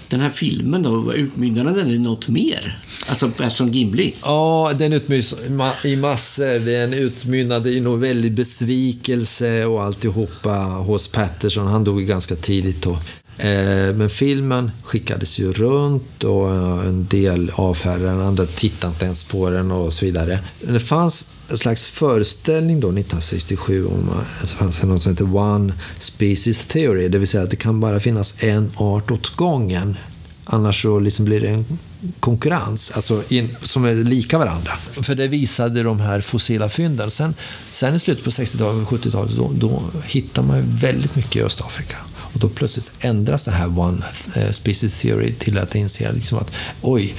Den 0.09 0.21
här 0.21 0.31
filmen 0.31 0.83
då, 0.83 1.15
utmynnade 1.15 1.77
den 1.77 1.91
i 1.91 1.99
något 1.99 2.29
mer? 2.29 2.79
Alltså 3.09 3.31
Patton 3.31 3.73
Gimli? 3.73 4.15
Ja, 4.23 4.73
den 4.79 4.93
utmynnade 4.93 5.89
i 5.89 5.97
massor. 5.97 6.59
Den 6.59 6.95
utmynnade 6.95 7.71
i 7.71 7.81
någon 7.81 8.01
väldig 8.01 8.33
besvikelse 8.33 9.65
och 9.65 9.83
alltihopa 9.83 10.55
hos 10.59 11.09
Patterson. 11.09 11.67
Han 11.67 11.85
dog 11.85 12.07
ganska 12.07 12.37
tidigt 12.37 12.83
då. 12.83 12.99
Eh, 13.39 13.95
men 13.95 14.11
filmen 14.11 14.71
skickades 14.83 15.39
ju 15.39 15.53
runt 15.53 16.25
och 16.25 16.51
en 16.85 17.07
del 17.07 17.51
avfärdade 17.55 18.05
den, 18.05 18.21
andra 18.21 18.47
tittade 18.47 18.93
inte 18.93 19.05
ens 19.05 19.25
på 19.25 19.51
den 19.51 19.71
och 19.71 19.93
så 19.93 20.05
vidare. 20.05 20.39
Det 20.61 20.81
fanns 20.81 21.29
en 21.49 21.59
slags 21.59 21.89
föreställning 21.89 22.81
då 22.81 22.89
1967 22.89 23.87
om 23.87 24.11
att 24.11 24.17
alltså, 24.41 24.57
det 24.57 24.59
fanns 24.59 24.83
något 24.83 25.03
som 25.03 25.13
heter 25.13 25.37
One 25.37 25.75
Species 25.99 26.67
Theory, 26.67 27.09
det 27.09 27.19
vill 27.19 27.29
säga 27.29 27.45
att 27.45 27.51
det 27.51 27.57
kan 27.57 27.81
bara 27.81 28.01
finnas 28.01 28.43
en 28.43 28.71
art 28.75 29.11
åt 29.11 29.37
gången. 29.37 29.97
Annars 30.45 30.83
så 30.83 30.99
liksom 30.99 31.25
blir 31.25 31.41
det 31.41 31.49
en 31.49 31.79
konkurrens, 32.21 32.93
alltså 32.95 33.23
in, 33.29 33.57
som 33.63 33.85
är 33.85 33.95
lika 33.95 34.39
varandra. 34.39 34.73
För 34.93 35.15
det 35.15 35.29
visade 35.29 35.83
de 35.83 36.01
här 36.01 36.21
fossila 36.21 36.69
fynden. 36.69 37.11
Sen, 37.11 37.35
sen 37.71 37.95
i 37.95 37.99
slutet 37.99 38.25
på 38.25 38.31
60-talet 38.31 38.93
och 38.93 38.99
70-talet, 38.99 39.37
då, 39.37 39.53
då 39.55 39.83
hittar 40.07 40.43
man 40.43 40.63
väldigt 40.77 41.17
mycket 41.17 41.37
i 41.37 41.43
Östafrika. 41.43 41.97
Och 42.37 42.41
då 42.41 42.49
plötsligt 42.49 42.93
ändras 43.01 43.45
det 43.45 43.51
här 43.51 43.79
One 43.79 44.03
eh, 44.37 44.51
Species 44.51 45.01
Theory 45.01 45.33
till 45.33 45.59
att 45.59 45.75
inse 45.75 46.13
liksom 46.13 46.39
att 46.39 46.53
oj, 46.83 47.15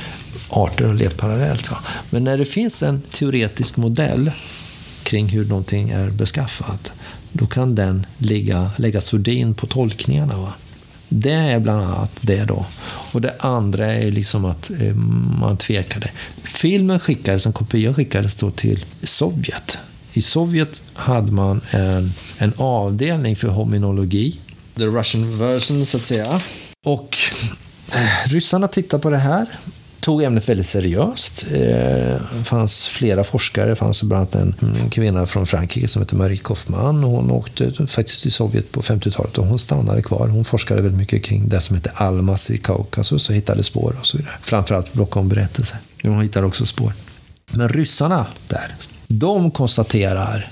arter 0.50 0.86
har 0.86 0.94
levt 0.94 1.18
parallellt. 1.18 1.72
Va? 1.72 1.78
Men 2.10 2.24
när 2.24 2.38
det 2.38 2.46
finns 2.46 2.84
en 2.84 3.02
teoretisk 3.02 3.78
modell 3.78 4.32
kring 5.04 5.28
hur 5.28 5.46
någonting 5.46 5.90
är 5.90 6.10
beskaffat, 6.10 6.92
då 7.32 7.48
kan 7.48 7.76
den 7.76 8.06
ligga, 8.18 8.72
lägga 8.78 9.02
sordin 9.02 9.54
på 9.54 9.68
tolkningarna. 9.68 10.38
Va? 10.38 10.54
Det 11.10 11.34
är 11.34 11.60
bland 11.60 11.82
annat 11.82 12.12
det 12.22 12.46
då. 12.46 12.66
Och 13.14 13.22
det 13.22 13.36
andra 13.40 13.94
är 13.94 14.12
liksom 14.12 14.46
att 14.46 14.72
eh, 14.82 14.96
man 15.40 15.58
tvekade. 15.58 16.12
Filmen 16.44 17.00
skickades, 17.00 17.46
en 17.46 17.54
kopia 17.54 17.94
skickades 17.94 18.36
då 18.36 18.52
till 18.52 18.86
Sovjet. 19.04 19.78
I 20.14 20.22
Sovjet 20.22 20.84
hade 20.94 21.32
man 21.32 21.62
en, 21.72 22.12
en 22.38 22.54
avdelning 22.58 23.36
för 23.36 23.48
hominologi. 23.48 24.40
The 24.76 24.86
Russian 24.86 25.40
version, 25.40 25.86
så 25.86 25.98
att 25.98 26.04
säga. 26.04 26.42
Och 26.86 27.18
eh, 27.92 28.30
ryssarna 28.30 28.68
tittade 28.68 29.04
på 29.04 29.10
det 29.10 29.18
här 29.18 29.48
tog 30.08 30.24
ämnet 30.24 30.50
väldigt 30.50 30.68
seriöst. 30.68 31.46
Det 31.50 32.20
fanns 32.46 32.88
flera 32.88 33.24
forskare. 33.24 33.70
Det 33.70 33.76
fanns 33.76 34.04
bland 34.04 34.36
annat 34.36 34.36
en 34.36 34.90
kvinna 34.90 35.26
från 35.26 35.48
Frankrike 35.48 35.88
som 35.88 36.02
heter 36.02 36.16
Marie 36.16 36.38
Kaufmann. 36.38 37.04
Hon 37.04 37.32
åkte 37.32 37.88
faktiskt 37.88 38.22
till 38.22 38.32
Sovjet 38.32 38.72
på 38.72 38.82
50-talet 38.82 39.38
och 39.38 39.46
hon 39.46 39.60
stannade 39.60 40.02
kvar. 40.02 40.28
Hon 40.28 40.46
forskade 40.46 40.82
väldigt 40.82 41.00
mycket 41.00 41.24
kring 41.24 41.50
det 41.50 41.62
som 41.62 41.76
heter 41.76 41.92
Almas 41.96 42.52
i 42.52 42.58
Kaukasus 42.58 43.30
och 43.30 43.36
hittade 43.36 43.64
spår 43.64 43.96
och 44.00 44.06
så 44.06 44.18
vidare. 44.18 44.34
Framförallt 44.42 44.94
Blockholm 44.94 45.30
berättelser. 45.30 45.78
Hon 46.04 46.22
hittade 46.22 46.48
också 46.48 46.66
spår. 46.66 46.94
Men 47.52 47.70
ryssarna 47.70 48.26
där, 48.48 48.76
de 49.08 49.52
konstaterar 49.52 50.52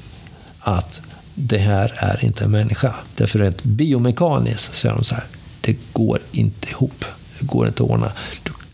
att 0.59 1.01
det 1.35 1.57
här 1.57 1.93
är 1.97 2.25
inte 2.25 2.43
en 2.43 2.51
människa. 2.51 2.95
Därför 3.15 3.39
rent 3.39 3.63
biomekaniskt 3.63 4.73
så 4.73 4.87
är 4.87 4.91
de 4.91 5.03
så 5.03 5.15
här, 5.15 5.23
det 5.61 5.77
går 5.93 6.19
inte 6.31 6.69
ihop. 6.69 7.05
Det 7.39 7.45
går 7.45 7.67
inte 7.67 7.83
att 7.83 7.89
ordna. 7.89 8.11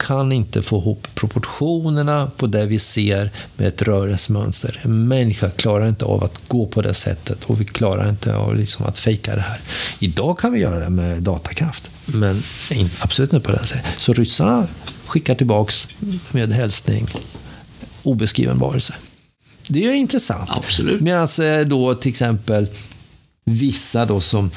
Kan 0.08 0.32
inte 0.32 0.62
få 0.62 0.78
ihop 0.78 1.08
proportionerna 1.16 2.32
på 2.38 2.48
det 2.48 2.66
vi 2.66 2.80
ser 2.80 3.32
med 3.56 3.68
ett 3.68 3.82
rörelsemönster. 3.82 4.80
En 4.84 5.08
människa 5.08 5.50
klarar 5.50 5.90
inte 5.90 6.06
av 6.06 6.24
att 6.24 6.48
gå 6.48 6.66
på 6.66 6.82
det 6.82 6.94
sättet 6.94 7.44
och 7.44 7.62
vi 7.62 7.66
klarar 7.66 8.10
inte 8.10 8.36
av 8.36 8.56
liksom 8.56 8.86
att 8.86 9.00
fejka 9.00 9.36
det 9.36 9.42
här. 9.42 9.60
Idag 10.00 10.40
kan 10.40 10.52
vi 10.52 10.60
göra 10.60 10.80
det 10.80 10.90
med 10.90 11.24
datakraft, 11.24 11.90
men 12.06 12.42
absolut 13.02 13.34
inte 13.34 13.48
på 13.48 13.52
det 13.52 13.66
sättet. 13.66 13.94
Så 13.98 14.14
ryssarna 14.14 14.68
skickar 15.06 15.36
tillbaks 15.36 15.88
med 16.32 16.54
hälsning 16.54 17.08
obeskriven 18.04 18.60
varelse. 18.60 18.94
Det 19.68 19.86
är 19.86 19.94
intressant. 19.94 20.50
Absolut. 20.50 21.02
Medan 21.02 21.28
eh, 21.42 21.68
då 21.68 21.96
till 21.96 22.10
exempel 22.10 22.68
vissa 23.46 24.06
då 24.06 24.20
som, 24.20 24.52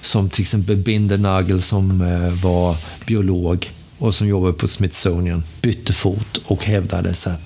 som 0.00 0.30
till 0.30 0.42
exempel 0.42 0.76
Bindernagel 0.76 1.62
som 1.62 2.00
eh, 2.00 2.42
var 2.42 2.76
biolog 3.06 3.70
och 3.98 4.14
som 4.14 4.28
jobbade 4.28 4.52
på 4.52 4.68
Smithsonian 4.68 5.44
bytte 5.62 5.92
fot 5.92 6.36
och 6.44 6.64
hävdade 6.64 7.10
att 7.10 7.40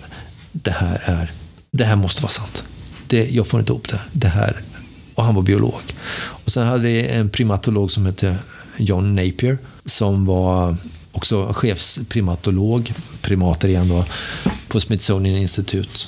det 0.52 0.70
här, 0.70 1.02
är, 1.04 1.32
det 1.70 1.84
här 1.84 1.96
måste 1.96 2.22
vara 2.22 2.32
sant. 2.32 2.64
Det, 3.06 3.30
jag 3.30 3.46
får 3.46 3.60
inte 3.60 3.72
ihop 3.72 3.88
det. 3.88 4.00
det 4.12 4.28
här. 4.28 4.62
Och 5.14 5.24
han 5.24 5.34
var 5.34 5.42
biolog. 5.42 5.82
Och 6.14 6.52
sen 6.52 6.66
hade 6.66 6.82
vi 6.82 7.06
en 7.06 7.28
primatolog 7.28 7.92
som 7.92 8.06
hette 8.06 8.36
John 8.78 9.14
Napier 9.14 9.58
som 9.86 10.26
var 10.26 10.76
också 11.12 11.52
chefsprimatolog, 11.52 12.92
primater 13.22 13.68
igen 13.68 13.88
då, 13.88 14.04
på 14.68 14.80
Smithsonian 14.80 15.36
Institute. 15.36 16.00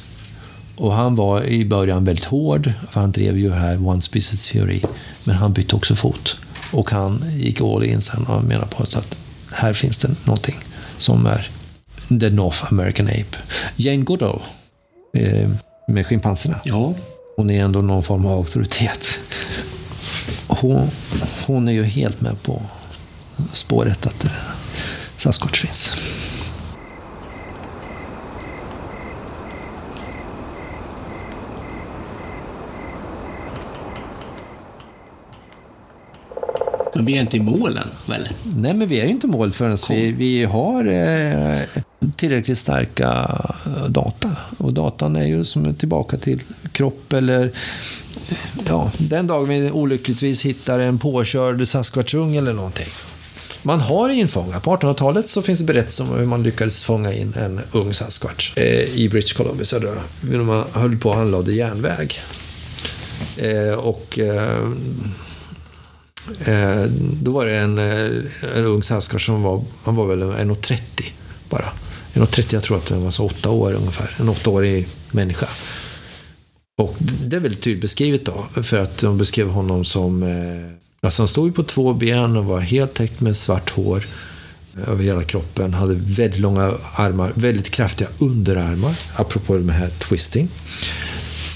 Och 0.76 0.92
han 0.92 1.16
var 1.16 1.44
i 1.44 1.64
början 1.64 2.04
väldigt 2.04 2.24
hård, 2.24 2.72
för 2.92 3.00
han 3.00 3.12
drev 3.12 3.38
ju 3.38 3.52
här 3.52 3.88
One 3.88 4.00
Species 4.00 4.48
Theory. 4.48 4.80
Men 5.24 5.36
han 5.36 5.52
bytte 5.52 5.76
också 5.76 5.94
fot. 5.94 6.36
Och 6.72 6.90
han 6.90 7.24
gick 7.30 7.60
all 7.60 7.84
in 7.84 8.02
sen 8.02 8.24
och 8.24 8.44
menade 8.44 8.66
på 8.66 8.82
att 8.82 9.16
här 9.54 9.74
finns 9.74 9.98
det 9.98 10.26
någonting 10.26 10.54
som 10.98 11.26
är 11.26 11.48
the 12.20 12.30
North 12.30 12.72
American 12.72 13.06
Ape. 13.06 13.38
Jane 13.76 14.02
Goodall, 14.02 14.42
eh, 15.12 15.50
med 15.88 16.06
schimpanserna. 16.06 16.60
Ja. 16.64 16.94
Hon 17.36 17.50
är 17.50 17.64
ändå 17.64 17.82
någon 17.82 18.02
form 18.02 18.26
av 18.26 18.32
auktoritet. 18.32 19.18
Hon, 20.46 20.90
hon 21.46 21.68
är 21.68 21.72
ju 21.72 21.84
helt 21.84 22.20
med 22.20 22.42
på 22.42 22.62
spåret 23.52 24.06
att 24.06 24.24
eh, 24.24 24.30
Sasquatch 25.16 25.60
finns. 25.60 25.92
Men 36.94 37.04
vi 37.04 37.16
är 37.16 37.20
inte 37.20 37.36
i 37.36 37.40
mål 37.40 37.76
än, 37.76 37.88
väl? 38.06 38.28
Nej, 38.56 38.74
men 38.74 38.88
vi 38.88 39.00
är 39.00 39.04
ju 39.04 39.10
inte 39.10 39.26
i 39.26 39.30
mål 39.30 39.52
förrän 39.52 39.76
vi, 39.88 40.12
vi 40.12 40.44
har 40.44 40.86
eh, 40.86 41.62
tillräckligt 42.16 42.58
starka 42.58 43.40
data. 43.88 44.30
Och 44.58 44.72
datan 44.72 45.16
är 45.16 45.26
ju 45.26 45.44
som 45.44 45.74
tillbaka 45.74 46.16
till 46.16 46.42
kropp 46.72 47.12
eller 47.12 47.52
ja, 48.68 48.90
den 48.98 49.26
dagen 49.26 49.48
vi 49.48 49.70
olyckligtvis 49.70 50.42
hittar 50.42 50.78
en 50.78 50.98
påkörd 50.98 51.68
Sasquatchung 51.68 52.36
eller 52.36 52.52
någonting. 52.52 52.88
Man 53.62 53.80
har 53.80 54.08
infångat. 54.08 54.62
På 54.62 54.76
1800-talet 54.76 55.28
så 55.28 55.42
finns 55.42 55.58
det 55.58 55.64
berättelser 55.64 56.04
om 56.04 56.18
hur 56.18 56.26
man 56.26 56.42
lyckades 56.42 56.84
fånga 56.84 57.12
in 57.12 57.34
en 57.36 57.60
ung 57.72 57.94
Sasquatch 57.94 58.52
eh, 58.56 58.98
i 58.98 59.08
British 59.08 59.36
Columbia, 59.36 59.64
södra. 59.64 59.90
Man 60.20 60.64
höll 60.72 60.96
på 60.96 61.08
och 61.08 61.16
anlade 61.16 61.52
järnväg. 61.52 62.20
Eh, 63.36 63.78
och 63.78 64.18
eh, 64.18 64.70
eh 66.46 66.84
då 67.22 67.30
var 67.30 67.46
det 67.46 67.56
en, 67.56 67.78
eh, 67.78 68.56
en 68.56 68.64
ung 68.64 68.82
svenskar 68.82 69.18
som 69.18 69.42
var, 69.42 69.64
han 69.84 69.96
var 69.96 70.06
väl 70.06 70.22
1,30 70.22 70.80
bara. 71.48 71.72
1,30, 72.14 72.54
jag 72.54 72.62
tror 72.62 72.76
att 72.76 72.90
han 72.90 73.04
var 73.04 73.10
så 73.10 73.26
åtta 73.26 73.50
år 73.50 73.72
ungefär. 73.72 74.10
En 74.20 74.28
åttaårig 74.28 74.88
människa. 75.10 75.48
Och 76.78 76.96
det 76.98 77.36
är 77.36 77.40
väldigt 77.40 77.62
tydligt 77.62 77.82
beskrivet 77.82 78.24
då, 78.24 78.62
för 78.62 78.78
att 78.78 78.98
de 78.98 79.18
beskrev 79.18 79.48
honom 79.48 79.84
som 79.84 80.22
eh, 80.22 80.74
Alltså 81.04 81.22
han 81.22 81.28
stod 81.28 81.46
ju 81.46 81.52
på 81.52 81.62
två 81.62 81.94
ben 81.94 82.36
och 82.36 82.44
var 82.44 82.60
helt 82.60 82.94
täckt 82.94 83.20
med 83.20 83.36
svart 83.36 83.70
hår 83.70 84.06
eh, 84.76 84.88
över 84.88 85.04
hela 85.04 85.22
kroppen. 85.22 85.74
Hade 85.74 85.94
väldigt 85.94 86.40
långa 86.40 86.74
armar, 86.96 87.32
väldigt 87.34 87.70
kraftiga 87.70 88.08
underarmar, 88.18 88.94
apropå 89.14 89.58
det 89.58 89.72
här 89.72 89.90
twisting. 89.90 90.48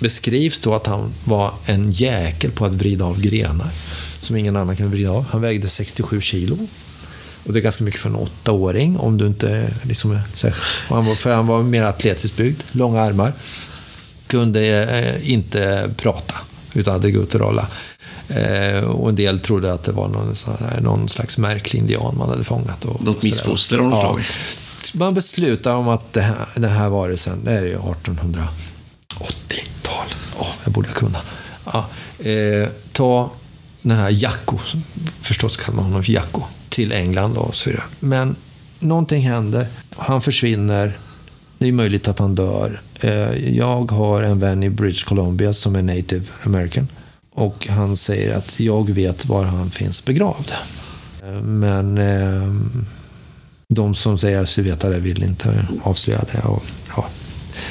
Beskrivs 0.00 0.60
då 0.60 0.74
att 0.74 0.86
han 0.86 1.12
var 1.24 1.52
en 1.66 1.90
jäkel 1.90 2.50
på 2.50 2.64
att 2.64 2.74
vrida 2.74 3.04
av 3.04 3.20
grenar 3.20 3.70
som 4.18 4.36
ingen 4.36 4.56
annan 4.56 4.76
kan 4.76 4.90
vrida 4.90 5.10
av. 5.10 5.26
Han 5.30 5.40
vägde 5.40 5.68
67 5.68 6.20
kilo. 6.20 6.58
Och 7.46 7.52
det 7.52 7.58
är 7.58 7.62
ganska 7.62 7.84
mycket 7.84 8.00
för 8.00 8.08
en 8.08 8.16
åttaåring 8.16 8.98
om 8.98 9.18
du 9.18 9.26
inte 9.26 9.70
liksom, 9.82 10.20
han 10.88 11.06
var, 11.06 11.14
för 11.14 11.34
han 11.34 11.46
var 11.46 11.62
mer 11.62 11.82
atletiskt 11.82 12.36
byggd, 12.36 12.60
långa 12.72 13.00
armar. 13.00 13.32
Kunde 14.26 14.60
eh, 14.66 15.30
inte 15.30 15.90
prata, 15.96 16.34
utan 16.74 16.92
hade 16.92 17.10
gutturala. 17.10 17.68
Eh, 18.28 18.84
och 18.84 19.08
en 19.08 19.16
del 19.16 19.40
trodde 19.40 19.72
att 19.72 19.84
det 19.84 19.92
var 19.92 20.08
någon, 20.08 20.34
här, 20.60 20.80
någon 20.80 21.08
slags 21.08 21.38
märklig 21.38 21.80
indian 21.80 22.16
man 22.18 22.28
hade 22.28 22.44
fångat. 22.44 22.84
Och, 22.84 23.04
Något 23.04 23.22
missfoster 23.22 23.78
av 23.78 23.84
något 23.84 24.00
slag. 24.00 24.24
Man 25.00 25.14
beslutar 25.14 25.74
om 25.74 25.88
att 25.88 26.12
det 26.12 26.20
här, 26.20 26.48
den 26.54 26.70
här 26.70 26.88
varelsen, 26.88 27.44
det 27.44 27.50
är 27.50 27.64
ju 27.64 27.76
1880-tal. 27.76 28.44
Oh, 30.38 30.52
jag 30.64 30.72
borde 30.72 30.88
kunna. 30.88 31.18
Ja, 31.64 31.86
eh, 32.18 32.68
ta 32.92 33.30
den 33.82 33.96
här 33.96 34.10
Jacko, 34.10 34.58
förstås 35.20 35.56
kallar 35.56 35.76
man 35.76 35.84
honom 35.84 36.04
för 36.04 36.12
Jacko, 36.12 36.42
till 36.68 36.92
England 36.92 37.36
och 37.36 37.54
så 37.54 37.70
vidare. 37.70 37.84
Men 38.00 38.36
någonting 38.78 39.22
händer, 39.22 39.66
han 39.96 40.22
försvinner, 40.22 40.98
det 41.58 41.68
är 41.68 41.72
möjligt 41.72 42.08
att 42.08 42.18
han 42.18 42.34
dör. 42.34 42.80
Eh, 43.00 43.56
jag 43.56 43.90
har 43.90 44.22
en 44.22 44.40
vän 44.40 44.62
i 44.62 44.70
British 44.70 45.04
Columbia 45.04 45.52
som 45.52 45.76
är 45.76 45.82
native 45.82 46.24
american. 46.42 46.88
Och 47.32 47.66
han 47.68 47.96
säger 47.96 48.36
att 48.36 48.60
jag 48.60 48.90
vet 48.90 49.26
var 49.26 49.44
han 49.44 49.70
finns 49.70 50.04
begravd. 50.04 50.52
Eh, 51.22 51.42
men 51.42 51.98
eh, 51.98 52.54
de 53.68 53.94
som 53.94 54.18
säger 54.18 54.44
sig 54.44 54.64
veta 54.64 54.88
det 54.88 55.00
vill 55.00 55.22
inte 55.22 55.66
avslöja 55.82 56.24
det. 56.32 56.42
Och, 56.42 56.62
ja. 56.96 57.08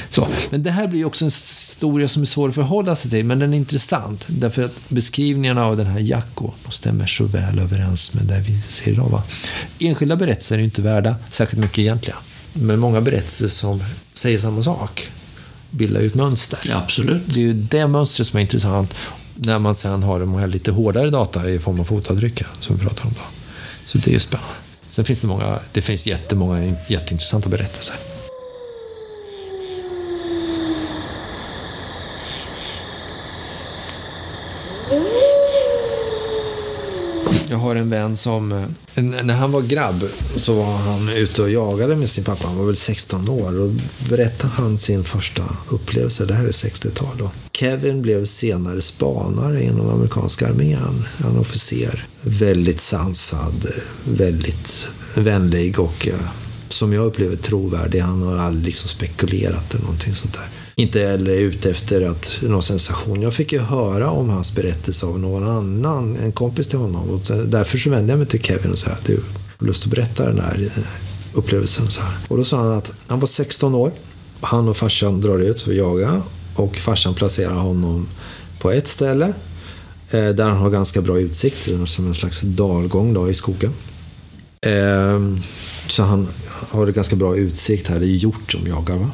Så. 0.10 0.28
Men 0.50 0.64
det 0.64 0.72
här 0.72 0.88
blir 0.88 1.06
också 1.06 1.26
en 1.26 1.32
historia 1.32 2.08
som 2.08 2.22
är 2.22 2.26
svår 2.26 2.50
att 2.50 2.56
förhålla 2.56 2.96
sig 2.96 3.12
till, 3.12 3.26
men 3.26 3.40
den 3.40 3.54
är 3.54 3.58
intressant. 3.58 4.26
Därför 4.28 4.64
att 4.64 4.90
beskrivningarna 4.90 5.66
av 5.66 5.78
den 5.78 5.88
här 5.88 6.00
Jacko 6.00 6.52
stämmer 6.70 7.08
så 7.08 7.24
väl 7.24 7.60
överens 7.60 8.14
med 8.14 8.24
det 8.24 8.44
vi 8.48 8.62
ser 8.62 8.92
idag. 8.92 9.10
Va? 9.10 9.24
Enskilda 9.80 10.16
berättelser 10.16 10.58
är 10.58 10.62
inte 10.62 10.82
värda 10.82 11.16
särskilt 11.32 11.64
mycket 11.64 11.80
egentligen. 11.80 12.20
Men 12.54 12.80
många 12.80 13.02
berättelser 13.02 13.48
som 13.48 13.84
säger 14.14 14.40
samma 14.40 14.62
sak 14.62 15.10
bildar 15.72 16.02
ju 16.02 16.08
ett 16.08 16.16
mönster. 16.16 16.60
Ja, 16.66 16.78
absolut. 16.78 17.22
Det 17.26 17.40
är 17.40 17.44
ju 17.44 17.54
det 17.54 17.88
mönstret 17.88 18.28
som 18.28 18.38
är 18.38 18.42
intressant 18.42 18.96
när 19.36 19.60
man 19.60 19.76
sen 19.76 20.04
har 20.04 20.20
de 20.20 20.34
här 20.34 20.48
lite 20.48 20.72
hårdare 20.72 21.10
data 21.10 21.50
i 21.50 21.60
form 21.60 21.80
av 21.80 21.84
fotavtryck 21.84 22.44
som 22.60 22.78
vi 22.78 22.84
pratar 22.84 23.06
om. 23.06 23.14
Då. 23.14 23.22
Så 23.86 23.98
det 23.98 24.08
är 24.08 24.14
ju 24.14 24.20
spännande. 24.20 24.54
Sen 24.90 25.06
finns 25.06 25.22
det 25.22 25.28
många, 25.28 25.60
det 25.74 25.82
finns 25.82 26.08
jättemånga 26.08 26.76
jätteintressanta 26.88 27.50
berättelser. 27.50 27.96
Jag 37.50 37.58
har 37.58 37.76
en 37.88 37.92
vän 37.92 38.16
som, 38.16 38.52
eh, 38.52 39.04
när 39.04 39.34
han 39.34 39.52
var 39.52 39.62
grabb 39.62 40.04
så 40.36 40.54
var 40.54 40.78
han 40.78 41.10
ute 41.10 41.42
och 41.42 41.50
jagade 41.50 41.96
med 41.96 42.10
sin 42.10 42.24
pappa. 42.24 42.48
Han 42.48 42.58
var 42.58 42.66
väl 42.66 42.76
16 42.76 43.30
år. 43.30 43.60
Och 43.60 43.72
berättade 44.10 44.54
han 44.54 44.78
sin 44.78 45.04
första 45.04 45.44
upplevelse. 45.70 46.26
Det 46.26 46.34
här 46.34 46.46
är 46.46 46.52
60-tal 46.52 47.18
då. 47.18 47.32
Kevin 47.54 48.02
blev 48.02 48.26
senare 48.26 48.82
spanare 48.82 49.64
inom 49.64 49.90
amerikanska 49.90 50.48
armén. 50.48 51.06
Han 51.18 51.36
är 51.36 51.40
officer. 51.40 52.06
Väldigt 52.22 52.82
sansad, 52.82 53.68
väldigt 54.04 54.88
vänlig 55.16 55.80
och 55.80 56.08
eh, 56.08 56.14
som 56.70 56.94
jag 56.94 57.06
upplever 57.06 57.36
trovärdig. 57.36 58.00
Han 58.00 58.22
har 58.22 58.38
aldrig 58.38 58.66
liksom 58.66 58.90
spekulerat 58.90 59.74
eller 59.74 59.84
någonting 59.84 60.16
sånt 60.16 60.34
där 60.34 60.57
inte 60.80 61.00
heller 61.00 61.34
ute 61.34 61.72
efter 61.72 62.02
att, 62.02 62.40
någon 62.42 62.64
sensation. 62.64 63.22
Jag 63.22 63.34
fick 63.34 63.52
ju 63.52 63.60
höra 63.60 64.10
om 64.10 64.30
hans 64.30 64.56
berättelse 64.56 65.06
av 65.06 65.20
någon 65.20 65.44
annan, 65.44 66.18
en 66.18 66.32
kompis 66.32 66.68
till 66.68 66.80
honom. 66.80 67.10
Och 67.10 67.22
därför 67.48 67.78
så 67.78 67.90
vände 67.90 68.12
jag 68.12 68.18
mig 68.18 68.28
till 68.28 68.42
Kevin 68.42 68.72
och 68.72 68.80
sa 68.80 68.92
att 68.92 69.06
du 69.06 69.20
har 69.58 69.68
lust 69.68 69.84
att 69.84 69.90
berätta 69.92 70.26
den 70.26 70.40
här 70.40 70.72
eh, 70.76 70.84
upplevelsen. 71.34 71.88
Så 71.88 72.02
här. 72.02 72.18
Och 72.28 72.38
då 72.38 72.44
sa 72.44 72.58
han 72.58 72.74
att 72.74 72.94
han 73.08 73.20
var 73.20 73.28
16 73.28 73.76
år. 73.76 73.92
Han 74.42 74.68
och 74.68 74.78
farsan 74.78 75.22
drar 75.22 75.40
ut 75.40 75.62
för 75.62 75.72
att 75.72 75.78
jaga 75.78 76.22
och 76.56 76.76
farsan 76.76 77.14
placerar 77.14 77.56
honom 77.56 78.08
på 78.60 78.72
ett 78.72 78.88
ställe 78.88 79.34
eh, 80.12 80.30
där 80.30 80.44
han 80.44 80.58
har 80.58 80.70
ganska 80.70 81.02
bra 81.02 81.20
utsikt, 81.20 81.70
som 81.86 82.08
en 82.08 82.16
slags 82.16 82.42
dalgång 82.42 83.14
då, 83.14 83.30
i 83.30 83.34
skogen. 83.34 83.74
Ehm, 84.62 85.40
så 85.88 86.04
han 86.04 86.28
har 86.70 86.88
ganska 86.88 87.16
bra 87.16 87.38
utsikt 87.38 87.88
här. 87.88 88.00
Det 88.00 88.06
är 88.06 88.08
hjort 88.08 88.52
som 88.52 88.68
jagar. 88.68 88.96
Va? 88.96 89.12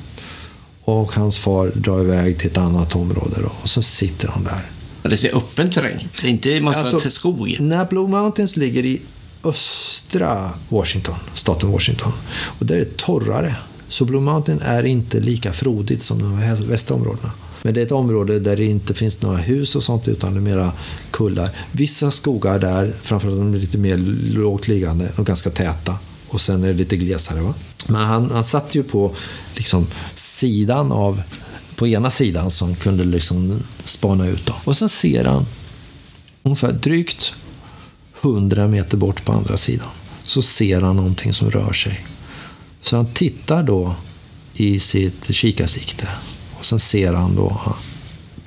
Och 0.85 1.13
hans 1.13 1.39
far 1.39 1.71
drar 1.75 2.01
iväg 2.01 2.39
till 2.39 2.47
ett 2.47 2.57
annat 2.57 2.95
område 2.95 3.35
då, 3.41 3.51
och 3.61 3.69
så 3.69 3.81
sitter 3.81 4.27
han 4.27 4.43
där 4.43 4.61
Det 5.09 5.23
är 5.23 5.37
öppen 5.37 5.69
terräng. 5.69 6.07
Det 6.21 6.27
är 6.27 6.31
inte 6.31 6.61
massa 6.61 6.95
Alltså, 6.95 7.09
skog. 7.09 7.57
När 7.59 7.85
Blue 7.85 8.07
Mountains 8.07 8.57
ligger 8.57 8.85
i 8.85 9.01
östra 9.43 10.49
Washington, 10.69 11.15
staten 11.33 11.71
Washington, 11.71 12.11
och 12.59 12.65
där 12.65 12.75
är 12.75 12.79
det 12.79 12.97
torrare. 12.97 13.55
Så 13.87 14.05
Blue 14.05 14.21
Mountain 14.21 14.59
är 14.61 14.83
inte 14.83 15.19
lika 15.19 15.53
frodigt 15.53 16.01
som 16.01 16.19
de 16.19 16.67
västra 16.67 16.95
områdena. 16.95 17.31
Men 17.61 17.73
det 17.73 17.81
är 17.81 17.85
ett 17.85 17.91
område 17.91 18.39
där 18.39 18.57
det 18.57 18.65
inte 18.65 18.93
finns 18.93 19.21
några 19.21 19.37
hus 19.37 19.75
och 19.75 19.83
sånt, 19.83 20.07
utan 20.07 20.33
det 20.33 20.39
är 20.39 20.41
mera 20.41 20.71
kullar. 21.11 21.49
Vissa 21.71 22.11
skogar 22.11 22.59
där, 22.59 22.93
framförallt 23.01 23.37
de 23.37 23.53
är 23.53 23.57
lite 23.57 23.77
mer 23.77 23.97
lågt 24.33 24.67
liggande 24.67 25.09
och 25.15 25.25
ganska 25.25 25.49
täta. 25.49 25.97
Och 26.27 26.41
sen 26.41 26.63
är 26.63 26.67
det 26.67 26.73
lite 26.73 26.97
glesare. 26.97 27.41
Va? 27.41 27.53
Men 27.87 28.01
han, 28.01 28.31
han 28.31 28.43
satt 28.43 28.75
ju 28.75 28.83
på 28.83 29.15
liksom, 29.55 29.87
sidan 30.15 30.91
av, 30.91 31.21
på 31.75 31.87
ena 31.87 32.09
sidan 32.09 32.51
som 32.51 32.75
kunde 32.75 33.03
liksom 33.03 33.59
spana 33.83 34.27
ut. 34.27 34.45
Då. 34.45 34.55
Och 34.63 34.77
sen 34.77 34.89
ser 34.89 35.25
han 35.25 35.45
ungefär 36.43 36.71
drygt 36.71 37.33
100 38.21 38.67
meter 38.67 38.97
bort 38.97 39.25
på 39.25 39.31
andra 39.31 39.57
sidan 39.57 39.89
så 40.23 40.41
ser 40.41 40.81
han 40.81 40.95
någonting 40.95 41.33
som 41.33 41.51
rör 41.51 41.73
sig. 41.73 42.05
Så 42.81 42.95
han 42.95 43.05
tittar 43.13 43.63
då 43.63 43.95
i 44.53 44.79
sitt 44.79 45.35
kikarsikte 45.35 46.07
och 46.53 46.65
sen 46.65 46.79
ser 46.79 47.13
han 47.13 47.35
då 47.35 47.75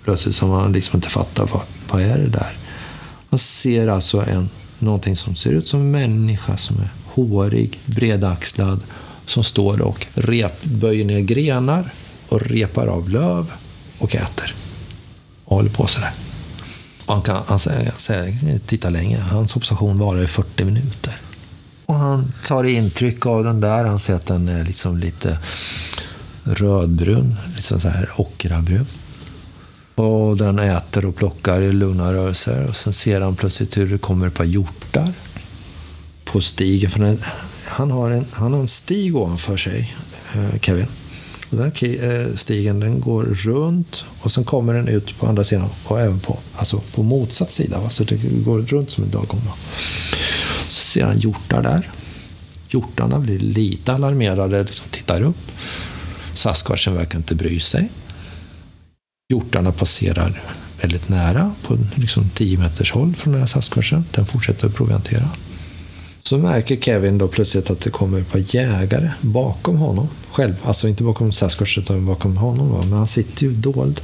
plötsligt 0.05 0.35
som 0.35 0.51
han 0.51 0.73
liksom 0.73 0.97
inte 0.97 1.09
fattar 1.09 1.49
vad, 1.53 1.63
vad 1.91 2.03
är 2.03 2.19
det 2.19 2.29
där. 2.29 2.57
Han 3.31 3.39
ser 3.39 3.89
alltså 3.89 4.21
en, 4.21 4.49
någonting 4.79 5.17
som 5.17 5.37
ser 5.37 5.51
ut 5.51 5.69
som 5.69 5.81
en 5.81 5.91
människa 5.91 6.57
som 6.57 6.77
är 6.77 6.89
hårig, 7.05 7.81
bredaxlad 7.87 8.81
som 9.27 9.45
står 9.45 9.81
och 9.81 10.07
rep, 10.15 10.65
böjer 10.65 11.05
ner 11.05 11.21
grenar 11.21 11.93
och 12.29 12.41
repar 12.41 12.87
av 12.87 13.11
löv 13.11 13.53
och 13.99 14.15
äter. 14.15 14.55
Och 15.45 15.57
håller 15.57 15.71
på 15.71 15.87
sådär. 15.87 16.11
Och 17.07 17.15
han, 17.15 17.23
kan, 17.23 17.43
han 17.47 17.59
säger, 17.59 17.91
säger, 17.91 18.59
titta 18.67 18.91
länge. 18.91 19.19
Hans 19.21 19.57
observation 19.57 19.99
varar 19.99 20.23
i 20.23 20.27
40 20.27 20.65
minuter. 20.65 21.21
Och 21.87 21.95
han 21.95 22.33
tar 22.47 22.65
intryck 22.65 23.27
av 23.27 23.45
den 23.45 23.61
där. 23.61 23.85
Han 23.85 23.99
ser 23.99 24.15
att 24.15 24.27
den 24.27 24.49
är 24.49 24.65
liksom 24.65 24.99
lite 24.99 25.39
rödbrun, 26.45 27.37
liksom 27.57 27.81
så 27.81 27.89
här 27.89 28.11
ockrabrun. 28.17 28.87
Och 29.95 30.37
den 30.37 30.59
äter 30.59 31.05
och 31.05 31.17
plockar 31.17 31.61
i 31.61 31.73
lugna 31.73 32.13
rörelser. 32.13 32.67
Och 32.69 32.77
sen 32.77 32.93
ser 32.93 33.21
han 33.21 33.37
plötsligt 33.37 33.77
hur 33.77 33.91
det 33.91 33.99
kommer 33.99 34.27
ett 34.27 34.35
par 34.35 34.45
hjortar 34.45 35.13
på 36.25 36.41
stigen. 36.41 36.91
För 36.91 37.01
den, 37.01 37.19
han, 37.67 37.91
har 37.91 38.11
en, 38.11 38.27
han 38.33 38.53
har 38.53 38.61
en 38.61 38.69
stig 38.69 39.17
ovanför 39.17 39.57
sig, 39.57 39.97
eh, 40.35 40.61
Kevin. 40.61 40.87
Den 41.51 41.59
här 41.61 42.25
eh, 42.29 42.35
stigen 42.35 42.81
den 42.81 43.01
går 43.01 43.23
runt 43.25 44.05
och 44.21 44.33
sen 44.33 44.45
kommer 44.45 44.75
den 44.75 44.89
ut 44.89 45.19
på 45.19 45.27
andra 45.27 45.45
sidan 45.45 45.69
och 45.85 46.01
även 46.01 46.21
på, 46.21 46.39
alltså 46.55 46.81
på 46.95 47.03
motsatt 47.03 47.51
sida. 47.51 47.81
Va? 47.81 47.91
Så 47.91 48.05
det 48.05 48.17
går 48.45 48.59
runt 48.59 48.91
som 48.91 49.05
en 49.05 49.11
dalgång. 49.11 49.41
Då. 49.45 49.53
Så 50.69 50.83
ser 50.83 51.05
han 51.05 51.19
hjortar 51.19 51.63
där. 51.63 51.91
Hjortarna 52.69 53.21
blir 53.21 53.39
lite 53.39 53.93
alarmerade, 53.93 54.65
liksom 54.65 54.87
tittar 54.91 55.23
upp. 55.23 55.51
Sasquatchen 56.35 56.95
verkar 56.95 57.19
inte 57.19 57.35
bry 57.35 57.61
sig. 57.61 57.89
Hjortarna 59.29 59.73
passerar 59.73 60.43
väldigt 60.83 61.09
nära, 61.09 61.55
på 61.63 61.79
liksom 61.95 62.31
10 62.35 62.59
meters 62.59 62.93
håll 62.93 63.15
från 63.15 63.33
den 63.33 63.43
här 63.43 63.49
Sasquatchen. 63.49 64.05
Den 64.11 64.27
fortsätter 64.27 64.67
att 64.67 64.75
proviantera. 64.75 65.31
Så 66.27 66.39
märker 66.39 66.77
Kevin 66.77 67.19
då 67.19 67.29
plötsligt 67.29 67.71
att 67.71 67.81
det 67.81 67.91
kommer 67.91 68.21
ett 68.21 68.33
par 68.33 68.55
jägare 68.55 69.11
bakom 69.21 69.77
honom 69.77 70.09
själv. 70.31 70.55
Alltså 70.63 70.89
inte 70.89 71.03
bakom 71.03 71.33
Sasquatch 71.33 71.79
utan 71.79 72.07
bakom 72.07 72.37
honom. 72.37 72.73
Va? 72.73 72.79
Men 72.83 72.93
han 72.93 73.07
sitter 73.07 73.43
ju 73.43 73.53
dold. 73.53 74.01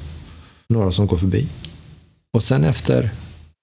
Några 0.69 0.93
som 0.93 1.07
går 1.07 1.17
förbi. 1.17 1.49
Och 2.35 2.43
sen 2.43 2.65
efter 2.65 3.11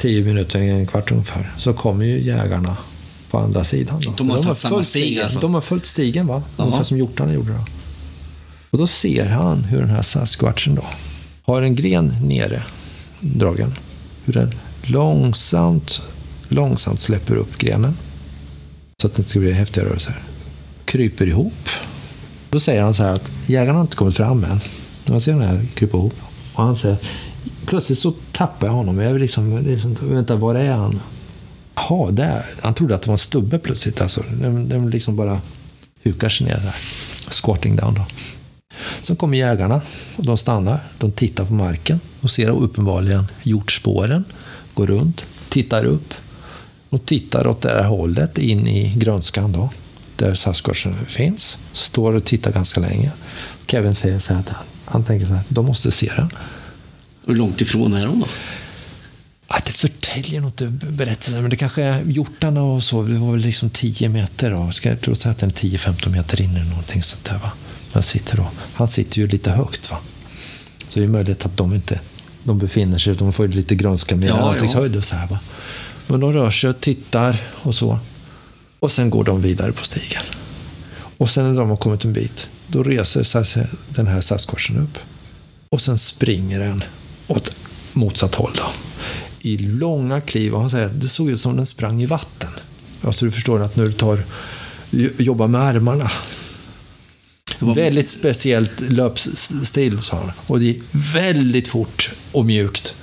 tio 0.01 0.23
minuter, 0.23 0.59
en 0.59 0.87
kvart 0.87 1.11
ungefär, 1.11 1.53
så 1.57 1.73
kommer 1.73 2.05
ju 2.05 2.21
jägarna 2.21 2.77
på 3.31 3.37
andra 3.37 3.63
sidan. 3.63 4.01
Då. 4.05 4.13
De 4.17 4.29
har 4.29 4.37
tagit 4.37 4.59
samma 4.59 4.75
följt 4.75 4.87
stig, 4.87 5.03
stigen. 5.03 5.23
alltså? 5.23 5.39
De 5.39 5.53
har 5.53 5.61
följt 5.61 5.85
stigen, 5.85 6.27
va? 6.27 6.43
Jaha. 6.57 6.65
Ungefär 6.65 6.83
som 6.83 6.97
hjortarna 6.97 7.33
gjorde. 7.33 7.51
Då. 7.51 7.65
Och 8.69 8.77
då 8.77 8.87
ser 8.87 9.29
han 9.29 9.63
hur 9.63 9.79
den 9.79 9.89
här 9.89 10.01
Sasquatchen 10.01 10.75
då 10.75 10.85
har 11.43 11.61
en 11.61 11.75
gren 11.75 12.13
nere, 12.23 12.63
dragen. 13.19 13.73
Hur 14.25 14.33
den 14.33 14.53
långsamt, 14.83 16.01
långsamt 16.47 16.99
släpper 16.99 17.35
upp 17.35 17.57
grenen. 17.57 17.97
Så 19.01 19.07
att 19.07 19.15
det 19.15 19.23
ska 19.23 19.39
bli 19.39 19.51
häftiga 19.51 19.85
rörelser. 19.85 20.15
Kryper 20.85 21.27
ihop. 21.27 21.69
Då 22.49 22.59
säger 22.59 22.81
han 22.81 22.93
så 22.93 23.03
här 23.03 23.13
att 23.13 23.31
jägarna 23.47 23.73
har 23.77 23.81
inte 23.81 23.95
kommit 23.95 24.17
fram 24.17 24.43
än. 24.43 24.59
Man 25.05 25.21
ser 25.21 25.31
den 25.31 25.41
här 25.41 25.65
krypa 25.73 25.97
ihop. 25.97 26.13
Och 26.53 26.63
han 26.63 26.77
säger 26.77 26.97
plötsligt 27.65 27.99
så 27.99 28.13
tappar 28.31 28.67
jag 28.67 28.73
honom. 28.73 28.99
Jag 28.99 29.13
vill 29.13 29.21
liksom, 29.21 29.57
liksom 29.57 29.97
vänta, 30.01 30.35
var 30.35 30.55
är 30.55 30.73
han? 30.73 30.99
Jaha, 31.75 32.11
där. 32.11 32.45
Han 32.61 32.73
trodde 32.73 32.95
att 32.95 33.01
det 33.01 33.07
var 33.07 33.13
en 33.13 33.17
stubbe 33.17 33.59
plötsligt. 33.59 34.01
Alltså, 34.01 34.23
den, 34.41 34.69
den 34.69 34.89
liksom 34.89 35.15
bara 35.15 35.41
hukar 36.03 36.29
sig 36.29 36.47
ner 36.47 36.57
där. 36.57 36.75
Squatting 37.31 37.75
down 37.75 37.93
då. 37.93 38.05
Så 39.01 39.15
kommer 39.15 39.37
jägarna 39.37 39.81
och 40.15 40.25
de 40.25 40.37
stannar. 40.37 40.79
De 40.97 41.11
tittar 41.11 41.45
på 41.45 41.53
marken 41.53 41.99
och 42.21 42.31
ser 42.31 42.49
uppenbarligen 42.49 43.27
hjortspåren. 43.43 44.23
Går 44.73 44.87
runt, 44.87 45.25
tittar 45.49 45.85
upp 45.85 46.13
och 46.89 47.05
tittar 47.05 47.47
åt 47.47 47.61
det 47.61 47.69
här 47.69 47.87
hållet 47.87 48.37
in 48.37 48.67
i 48.67 48.93
grönskan 48.95 49.51
då. 49.51 49.69
Där 50.15 50.35
Sasquatchen 50.35 50.95
finns. 51.05 51.57
Står 51.73 52.13
och 52.13 52.25
tittar 52.25 52.51
ganska 52.51 52.79
länge. 52.81 53.11
Kevin 53.67 53.95
säger 53.95 54.19
så 54.19 54.33
här 54.33 54.39
att 54.39 54.49
han, 54.49 54.65
han 54.85 55.03
tänker 55.03 55.27
så 55.27 55.33
här, 55.33 55.43
de 55.49 55.65
måste 55.65 55.91
se 55.91 56.11
den. 56.15 56.29
Hur 57.25 57.35
långt 57.35 57.61
ifrån 57.61 57.93
är 57.93 58.05
de 58.05 58.19
då? 58.19 58.27
Ja, 59.47 59.55
det 59.65 59.71
förtäljer 59.71 60.41
nog 60.41 60.49
inte 60.49 60.67
berättelsen, 60.67 61.41
men 61.41 61.49
det 61.49 61.55
kanske 61.55 61.83
är 61.83 62.03
hjortarna 62.03 62.63
och 62.63 62.83
så. 62.83 63.03
Det 63.03 63.19
var 63.19 63.31
väl 63.31 63.41
liksom 63.41 63.69
10 63.69 64.09
meter 64.09 64.51
då. 64.51 64.71
Ska 64.71 64.89
jag 64.89 65.01
tro 65.01 65.13
att 65.13 65.37
den 65.37 65.49
är 65.49 65.53
10-15 65.53 66.09
meter 66.09 66.41
in 66.41 66.55
eller 66.55 66.69
någonting 66.69 67.03
sånt 67.03 67.25
där 67.25 67.37
va. 67.37 67.51
Man 67.93 68.03
sitter 68.03 68.37
då. 68.37 68.49
Han 68.73 68.87
sitter 68.87 69.19
ju 69.19 69.27
lite 69.27 69.51
högt 69.51 69.91
va. 69.91 69.97
Så 70.87 70.99
det 70.99 71.05
är 71.05 71.09
möjligt 71.09 71.45
att 71.45 71.57
de 71.57 71.73
inte 71.73 71.99
de 72.43 72.57
befinner 72.59 72.97
sig, 72.97 73.15
de 73.15 73.33
får 73.33 73.45
ju 73.45 73.51
lite 73.51 73.75
grönska 73.75 74.15
med 74.15 74.29
ja. 74.29 74.49
ansiktshöjd 74.49 74.95
och 74.95 75.03
så 75.03 75.15
här 75.15 75.27
va. 75.27 75.39
Men 76.09 76.19
de 76.19 76.33
rör 76.33 76.51
sig 76.51 76.69
och 76.69 76.81
tittar 76.81 77.37
och 77.53 77.75
så. 77.75 77.99
Och 78.79 78.91
sen 78.91 79.09
går 79.09 79.23
de 79.23 79.41
vidare 79.41 79.71
på 79.71 79.83
stigen. 79.85 80.23
Och 81.17 81.29
sen 81.29 81.53
när 81.53 81.59
de 81.59 81.69
har 81.69 81.77
kommit 81.77 82.05
en 82.05 82.13
bit, 82.13 82.47
då 82.67 82.83
reser 82.83 83.67
den 83.95 84.07
här 84.07 84.21
Sasquatchen 84.21 84.77
upp. 84.77 84.97
Och 85.71 85.81
sen 85.81 85.97
springer 85.97 86.59
den 86.59 86.83
åt 87.27 87.51
motsatt 87.93 88.35
håll 88.35 88.51
då. 88.55 88.71
I 89.41 89.57
långa 89.57 90.21
kliv. 90.21 90.53
Och 90.53 90.61
han 90.61 90.69
säger 90.69 90.89
det 90.89 91.07
såg 91.07 91.29
ut 91.29 91.41
som 91.41 91.55
den 91.55 91.65
sprang 91.65 92.01
i 92.01 92.05
vatten. 92.05 92.49
Alltså 93.01 93.25
du 93.25 93.31
förstår 93.31 93.59
att 93.61 93.75
när 93.75 93.85
du 93.85 93.91
tar, 93.91 94.23
jobbar 95.17 95.47
med 95.47 95.61
armarna. 95.61 96.11
Var- 97.59 97.75
Väldigt 97.75 98.09
speciellt 98.09 98.79
löpstil, 98.89 99.99
sa 99.99 100.17
han. 100.17 100.31
Och 100.47 100.59
det 100.59 100.65
gick 100.65 100.81
väldigt 100.93 101.67
fort 101.67 102.11
och 102.31 102.45
mjukt. 102.45 102.95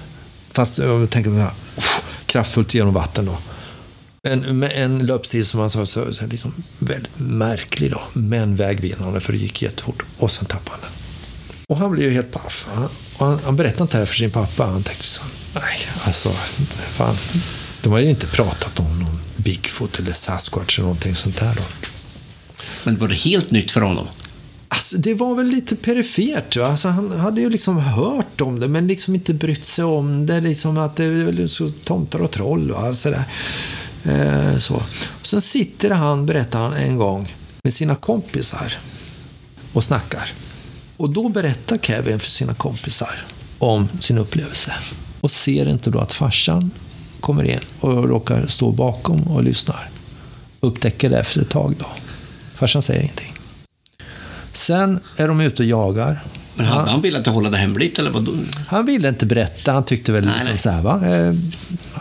Fast 0.53 0.79
jag 0.79 1.11
tänker 1.11 1.31
uff, 1.31 2.03
kraftfullt 2.37 2.75
genom 2.75 2.95
vatten 2.95 3.27
då. 3.27 3.39
En, 4.29 4.59
med 4.59 4.73
en 4.75 5.07
löpstil 5.07 5.47
som 5.47 5.61
han 5.61 5.71
sa, 5.71 5.87
så, 5.87 6.15
så 6.15 6.27
liksom 6.27 6.55
väldigt 6.79 7.19
märklig 7.19 7.91
då, 7.91 8.01
men 8.13 8.57
vägvinnande 8.57 9.21
för 9.21 9.33
det 9.33 9.39
gick 9.39 9.63
jättefort. 9.63 10.03
Och 10.19 10.31
sen 10.31 10.45
tappade 10.47 10.71
han 10.71 10.81
den. 10.81 10.91
Och 11.69 11.77
han 11.77 11.93
blev 11.93 12.09
ju 12.09 12.15
helt 12.15 12.31
paff. 12.31 12.67
Han, 12.75 12.89
han, 13.19 13.39
han 13.45 13.57
berättade 13.57 13.83
inte 13.83 13.97
det 13.97 13.99
här 13.99 14.07
för 14.07 14.15
sin 14.15 14.31
pappa. 14.31 14.67
Han 14.67 14.83
tänkte 14.83 15.05
så, 15.05 15.23
nej, 15.55 15.79
alltså, 16.05 16.31
fan. 16.97 17.17
De 17.83 17.93
har 17.93 17.99
ju 17.99 18.11
inte 18.11 18.27
pratat 18.27 18.81
om 18.81 18.99
någon 18.99 19.21
Bigfoot 19.37 19.99
eller 19.99 20.13
Sasquatch 20.13 20.79
eller 20.79 20.87
någonting 20.87 21.15
sånt 21.15 21.41
där 21.41 21.55
då. 21.55 21.63
Men 22.85 22.99
var 22.99 23.09
det 23.09 23.15
helt 23.15 23.51
nytt 23.51 23.71
för 23.71 23.81
honom? 23.81 24.07
Alltså, 24.77 24.97
det 24.97 25.15
var 25.15 25.35
väl 25.35 25.47
lite 25.47 25.77
perifert. 25.77 26.57
Va? 26.57 26.67
Alltså, 26.67 26.89
han 26.89 27.21
hade 27.21 27.41
ju 27.41 27.51
liksom 27.51 27.79
hört 27.79 28.41
om 28.41 28.61
det, 28.61 28.69
men 28.69 28.87
liksom 28.87 29.15
inte 29.15 29.35
brytt 29.35 29.65
sig 29.65 29.85
om 29.85 30.27
det. 30.27 30.41
Liksom 30.41 30.79
att 30.79 30.97
det 30.97 31.05
är 31.05 31.11
väl 31.11 31.49
så 31.49 31.71
tomtar 31.71 32.19
och 32.19 32.31
troll 32.31 32.71
och 32.71 32.79
allt. 32.79 33.07
Eh, 33.07 34.59
så. 34.59 34.75
Och 35.21 35.27
sen 35.27 35.41
sitter 35.41 35.91
han, 35.91 36.27
berättar 36.27 36.59
han 36.59 36.73
en 36.73 36.97
gång, 36.97 37.35
med 37.65 37.75
sina 37.75 37.95
kompisar 37.95 38.73
och 39.73 39.85
snackar. 39.85 40.33
Och 40.97 41.11
då 41.11 41.29
berättar 41.29 41.79
Kevin 41.79 42.21
för 42.21 42.31
sina 42.31 42.55
kompisar 42.55 43.25
om 43.59 43.89
sin 44.01 44.19
upplevelse. 44.19 44.73
Och 45.21 45.31
ser 45.31 45.69
inte 45.69 45.91
då 45.91 45.99
att 45.99 46.13
farsan 46.13 46.71
kommer 47.21 47.45
in 47.45 47.61
och 47.81 48.09
råkar 48.09 48.47
stå 48.47 48.73
bakom 48.73 49.23
och 49.23 49.43
lyssnar. 49.43 49.91
Upptäcker 50.61 51.11
det 51.11 51.19
efter 51.19 51.41
ett 51.41 51.51
tag 51.51 51.75
då. 51.79 51.87
Farsan 52.55 52.83
säger 52.83 53.01
ingenting. 53.01 53.36
Sen 54.57 55.01
är 55.17 55.29
de 55.29 55.41
ute 55.41 55.63
och 55.63 55.69
jagar. 55.69 56.25
Men 56.55 56.67
hade 56.67 56.91
han 56.91 57.01
velat 57.01 57.27
hålla 57.27 57.51
det 57.51 57.57
hemligt 57.57 57.99
eller 57.99 58.11
vadå? 58.11 58.33
Han 58.69 58.87
ville 58.87 59.09
inte 59.09 59.27
berätta. 59.27 59.73
Han 59.73 59.85
tyckte 59.85 60.13
väl 60.13 60.25
Nej, 60.25 60.35
liksom 60.35 60.51
nej. 60.51 60.59
så 60.59 60.71
här, 60.71 60.83
va? 60.83 61.07
Eh, 61.09 61.35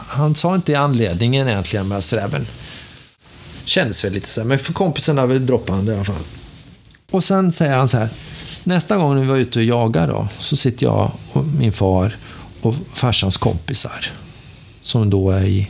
Han 0.08 0.36
sa 0.36 0.56
inte 0.56 0.80
anledningen 0.80 1.48
egentligen, 1.48 1.88
men 1.88 2.02
sådär, 2.02 2.28
men 2.32 2.46
kändes 3.66 4.06
väl 4.06 4.14
lite 4.14 4.28
så 4.28 4.42
här. 4.42 4.48
Men 4.48 4.60
för 4.60 4.74
kompisarna 4.74 5.26
vill 5.26 5.46
droppa 5.46 5.74
han 5.74 5.86
det 5.86 5.92
i 5.92 5.96
alla 5.96 6.06
fall. 6.06 6.16
Och 7.12 7.24
sen 7.24 7.52
säger 7.52 7.78
han 7.78 7.88
så 7.88 7.98
här. 7.98 8.10
Nästa 8.64 8.98
gång 8.98 9.22
vi 9.22 9.28
var 9.28 9.38
ute 9.38 9.60
och 9.60 9.66
jagar 9.66 10.08
då, 10.08 10.28
så 10.40 10.58
sitter 10.58 10.86
jag 10.86 11.12
och 11.34 11.46
min 11.46 11.74
far 11.74 12.16
och 12.62 12.76
farsans 12.94 13.38
kompisar. 13.38 14.06
Som 14.82 15.10
då 15.10 15.32
är 15.32 15.44
i 15.44 15.70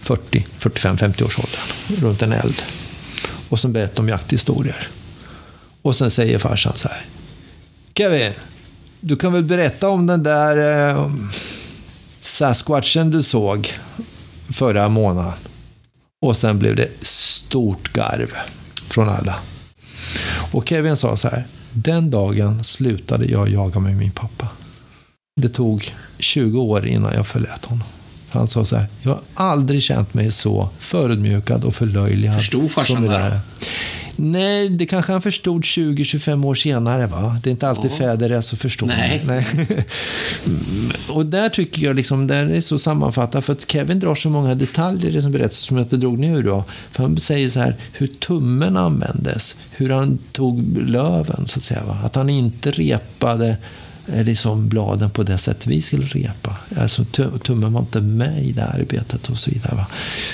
40, 0.00 0.46
45, 0.58 0.98
50 0.98 1.24
års 1.24 1.38
åldern. 1.38 2.00
Runt 2.08 2.22
en 2.22 2.32
eld. 2.32 2.62
Och 3.48 3.58
som 3.60 3.72
berättar 3.72 4.00
om 4.02 4.08
jakthistorier. 4.08 4.88
Och 5.86 5.96
sen 5.96 6.10
säger 6.10 6.38
farsan 6.38 6.72
så 6.76 6.88
här. 6.88 7.04
Kevin, 7.94 8.32
du 9.00 9.16
kan 9.16 9.32
väl 9.32 9.42
berätta 9.42 9.88
om 9.88 10.06
den 10.06 10.22
där 10.22 10.88
eh, 10.88 11.10
Sasquatchen 12.20 13.10
du 13.10 13.22
såg 13.22 13.72
förra 14.52 14.88
månaden. 14.88 15.32
Och 16.26 16.36
sen 16.36 16.58
blev 16.58 16.76
det 16.76 17.04
stort 17.04 17.92
garv 17.92 18.32
från 18.88 19.08
alla. 19.08 19.34
Och 20.52 20.68
Kevin 20.68 20.96
sa 20.96 21.16
så 21.16 21.28
här. 21.28 21.44
Den 21.72 22.10
dagen 22.10 22.64
slutade 22.64 23.26
jag 23.26 23.48
jaga 23.48 23.80
med 23.80 23.96
min 23.96 24.10
pappa. 24.10 24.48
Det 25.40 25.48
tog 25.48 25.94
20 26.18 26.60
år 26.60 26.86
innan 26.86 27.14
jag 27.14 27.26
förlät 27.26 27.64
honom. 27.64 27.86
Han 28.30 28.48
sa 28.48 28.64
så 28.64 28.76
här, 28.76 28.86
jag 29.02 29.10
har 29.10 29.20
aldrig 29.34 29.82
känt 29.82 30.14
mig 30.14 30.32
så 30.32 30.68
förödmjukad 30.78 31.64
och 31.64 31.74
förlöjligad. 31.74 32.34
Förstod 32.34 32.70
farsan 32.70 32.96
som 32.96 33.06
det? 33.06 33.40
Nej, 34.16 34.68
det 34.68 34.86
kanske 34.86 35.12
han 35.12 35.22
förstod 35.22 35.62
20-25 35.62 36.46
år 36.46 36.54
senare. 36.54 37.06
Va? 37.06 37.40
Det 37.42 37.48
är 37.48 37.52
inte 37.52 37.68
alltid 37.68 37.90
Ja. 37.90 37.96
fäder 37.96 38.30
är 38.30 38.40
så 38.40 38.56
förstående. 38.56 39.20
Nej. 39.26 39.46
och 41.12 41.26
där 41.26 41.48
tycker 41.48 41.82
jag 41.86 41.96
liksom, 41.96 42.26
där 42.26 42.46
är 42.46 42.60
så 42.60 42.78
sammanfattat, 42.78 43.44
för 43.44 43.52
att 43.52 43.70
Kevin 43.70 44.00
drar 44.00 44.14
så 44.14 44.30
många 44.30 44.54
detaljer 44.54 45.10
i 45.10 45.12
det 45.12 45.22
som 45.22 45.32
berättas 45.32 45.56
som 45.58 45.76
jag 45.76 45.84
inte 45.84 45.96
drog 45.96 46.18
nu 46.18 46.42
då. 46.42 46.64
För 46.90 47.02
han 47.02 47.18
säger 47.18 47.48
så 47.48 47.60
här, 47.60 47.76
hur 47.92 48.06
tummen 48.06 48.76
användes, 48.76 49.56
hur 49.70 49.90
han 49.90 50.18
tog 50.32 50.78
löven, 50.88 51.46
så 51.46 51.58
att 51.58 51.62
säga. 51.62 51.82
Va? 51.84 51.98
Att 52.04 52.16
han 52.16 52.30
inte 52.30 52.70
repade 52.70 53.56
liksom 54.06 54.68
bladen 54.68 55.10
på 55.10 55.22
det 55.22 55.38
sätt 55.38 55.66
vi 55.66 55.82
skulle 55.82 56.06
repa. 56.06 56.56
Alltså 56.80 57.02
tu- 57.04 57.38
tummen 57.38 57.72
var 57.72 57.80
inte 57.80 58.00
med 58.00 58.44
i 58.46 58.52
det 58.52 58.64
arbetet 58.66 59.30
och 59.30 59.38
så 59.38 59.50
vidare. 59.50 59.74
Va? 59.76 59.86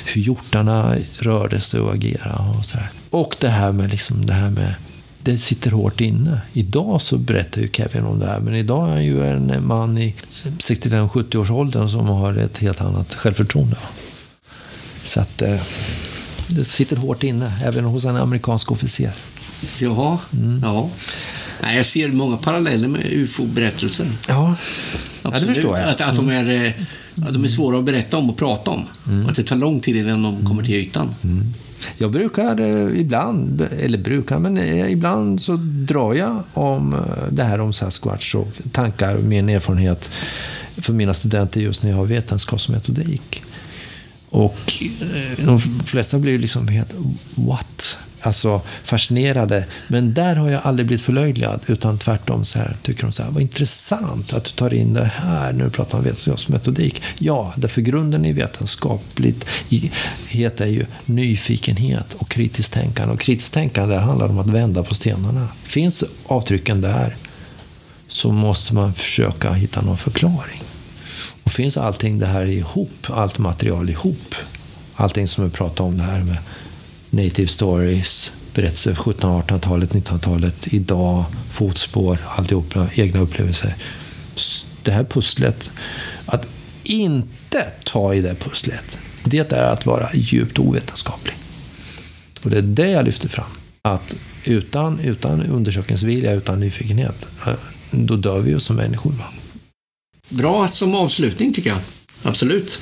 Hur 0.06 0.22
hjortarna 0.22 0.96
rörde 1.20 1.61
sig 1.61 1.80
och 1.80 1.94
agerade 1.94 2.58
och 2.58 2.64
så 2.64 2.78
här. 2.78 2.88
Och 3.11 3.37
det 3.40 3.48
här 3.48 3.72
med 3.72 3.90
liksom 3.90 4.26
det 4.26 4.32
här 4.32 4.50
med 4.50 4.74
det 5.24 5.38
sitter 5.38 5.70
hårt 5.70 6.00
inne. 6.00 6.40
Idag 6.52 7.02
så 7.02 7.18
berättar 7.18 7.61
ju 7.61 7.68
Kevin 7.72 8.04
om 8.04 8.18
det 8.18 8.26
här, 8.26 8.40
men 8.40 8.54
idag 8.54 8.88
är 8.88 8.92
han 8.92 9.04
ju 9.04 9.24
en 9.26 9.66
man 9.66 9.98
i 9.98 10.14
65-70 10.58 11.37
års 11.37 11.50
åldern 11.50 11.88
som 11.88 12.06
har 12.06 12.35
ett 12.35 12.58
helt 12.58 12.80
annat 12.80 13.14
självförtroende. 13.14 13.76
Så 15.04 15.20
att 15.20 15.42
eh, 15.42 15.61
det 16.48 16.64
sitter 16.64 16.96
hårt 16.96 17.22
inne, 17.22 17.52
även 17.64 17.85
hos 17.85 18.04
en 18.04 18.16
amerikansk 18.16 18.72
officer. 18.72 19.12
Jaha, 19.80 20.18
Mm. 20.32 20.61
ja. 20.64 20.90
Nej, 21.62 21.77
jag 21.77 21.87
ser 21.87 22.09
många 22.09 22.37
paralleller 22.37 22.88
med 22.88 23.07
ufo-berättelser. 23.12 24.07
Ja, 24.29 24.55
Absolut. 25.22 25.55
förstår 25.55 25.77
jag. 25.77 25.83
Mm. 25.83 25.94
Att, 25.94 26.01
att 26.01 26.16
de, 26.16 26.29
är, 26.29 26.64
eh, 26.64 26.72
att 27.27 27.35
de 27.35 27.44
är 27.44 27.48
svåra 27.48 27.79
att 27.79 27.85
berätta 27.85 28.16
om 28.16 28.31
och 28.31 28.37
prata 28.37 28.70
om. 28.70 28.85
Mm. 29.07 29.25
Och 29.25 29.31
att 29.31 29.37
det 29.37 29.42
tar 29.42 29.57
lång 29.57 29.81
tid 29.81 29.96
innan 29.96 30.22
de 30.22 30.46
kommer 30.46 30.62
till 30.62 30.75
ytan. 30.75 31.14
Jag 31.98 32.11
brukar 32.11 32.61
eh, 32.61 33.01
ibland, 33.01 33.68
eller 33.81 33.98
brukar, 33.98 34.38
men 34.38 34.59
eh, 34.59 34.92
ibland 34.92 35.42
så 35.42 35.57
drar 35.62 36.14
jag 36.14 36.42
om 36.53 36.96
det 37.31 37.42
här 37.42 37.61
om 37.61 37.72
Sasquatch 37.72 38.35
och 38.35 38.48
tankar 38.72 39.14
och 39.14 39.25
min 39.25 39.48
erfarenhet 39.48 40.11
för 40.77 40.92
mina 40.92 41.14
studenter 41.14 41.61
just 41.61 41.83
när 41.83 41.90
jag 41.90 41.96
har 41.96 42.07
vetenskapsmetodik. 42.07 43.42
Och 44.32 44.82
eh, 45.00 45.46
de 45.46 45.60
flesta 45.60 46.18
blir 46.18 46.32
ju 46.32 46.38
liksom 46.38 46.68
helt 46.68 46.90
what? 47.34 47.98
Alltså 48.20 48.60
fascinerade. 48.84 49.66
Men 49.88 50.14
där 50.14 50.36
har 50.36 50.50
jag 50.50 50.60
aldrig 50.64 50.86
blivit 50.86 51.04
förlöjligad, 51.04 51.60
utan 51.66 51.98
tvärtom 51.98 52.44
så 52.44 52.58
här, 52.58 52.76
tycker 52.82 53.02
de 53.02 53.12
så 53.12 53.22
här, 53.22 53.30
vad 53.30 53.42
intressant 53.42 54.32
att 54.32 54.44
du 54.44 54.50
tar 54.50 54.74
in 54.74 54.94
det 54.94 55.10
här 55.14 55.52
när 55.52 55.64
du 55.64 55.70
pratar 55.70 55.98
om 55.98 56.04
vetenskapsmetodik. 56.04 57.02
Ja, 57.18 57.52
därför 57.56 57.80
grunden 57.80 58.24
i 58.24 58.32
vetenskapligt 58.32 59.46
heter 60.28 60.66
ju 60.66 60.86
nyfikenhet 61.04 62.14
och 62.14 62.28
kritiskt 62.28 62.72
tänkande. 62.72 63.14
Och 63.14 63.20
kritiskt 63.20 63.54
tänkande 63.54 63.96
handlar 63.96 64.28
om 64.28 64.38
att 64.38 64.46
vända 64.46 64.82
på 64.82 64.94
stenarna. 64.94 65.48
Finns 65.62 66.04
avtrycken 66.26 66.80
där 66.80 67.16
så 68.08 68.32
måste 68.32 68.74
man 68.74 68.94
försöka 68.94 69.52
hitta 69.52 69.82
någon 69.82 69.98
förklaring. 69.98 70.62
Och 71.52 71.56
finns 71.56 71.76
allting 71.76 72.18
det 72.18 72.26
här 72.26 72.44
ihop, 72.44 73.06
allt 73.08 73.38
material 73.38 73.90
ihop, 73.90 74.34
allting 74.94 75.28
som 75.28 75.44
vi 75.44 75.50
pratar 75.50 75.84
om 75.84 75.98
det 75.98 76.04
här 76.04 76.20
med 76.20 76.36
native 77.10 77.48
stories, 77.48 78.32
berättelser 78.54 78.94
1700-1800-talet, 78.94 79.90
1900-talet, 79.90 80.72
idag, 80.74 81.24
fotspår, 81.52 82.18
alltihopa, 82.26 82.86
egna 82.94 83.20
upplevelser. 83.20 83.74
Det 84.82 84.92
här 84.92 85.04
pusslet, 85.04 85.70
att 86.26 86.46
inte 86.82 87.66
ta 87.84 88.14
i 88.14 88.20
det 88.20 88.34
pusslet, 88.34 88.98
det 89.24 89.52
är 89.52 89.72
att 89.72 89.86
vara 89.86 90.08
djupt 90.14 90.58
ovetenskaplig. 90.58 91.34
Och 92.44 92.50
det 92.50 92.58
är 92.58 92.62
det 92.62 92.90
jag 92.90 93.04
lyfter 93.04 93.28
fram. 93.28 93.50
Att 93.82 94.16
utan, 94.44 95.00
utan 95.00 95.42
undersökningsvilja, 95.42 96.32
utan 96.32 96.60
nyfikenhet, 96.60 97.26
eh, 97.46 97.54
då 97.92 98.16
dör 98.16 98.40
vi 98.40 98.50
ju 98.50 98.60
som 98.60 98.76
människor. 98.76 99.12
Va? 99.12 99.24
Bra 100.28 100.68
som 100.68 100.94
avslutning 100.94 101.52
tycker 101.52 101.70
jag. 101.70 101.78
Absolut. 102.22 102.78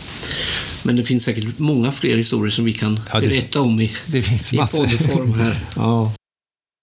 Men 0.82 0.96
det 0.96 1.04
finns 1.04 1.24
säkert 1.24 1.58
många 1.58 1.92
fler 1.92 2.16
historier 2.16 2.50
som 2.50 2.64
vi 2.64 2.72
kan 2.72 3.00
Ja, 3.12 3.20
det- 3.20 3.26
berätta 3.28 3.60
om 3.60 3.80
i, 3.80 3.92
Det 4.06 4.22
finns 4.22 4.52
i 4.52 4.56
poddform 4.56 5.32
här. 5.34 5.60
Ja. 5.76 6.12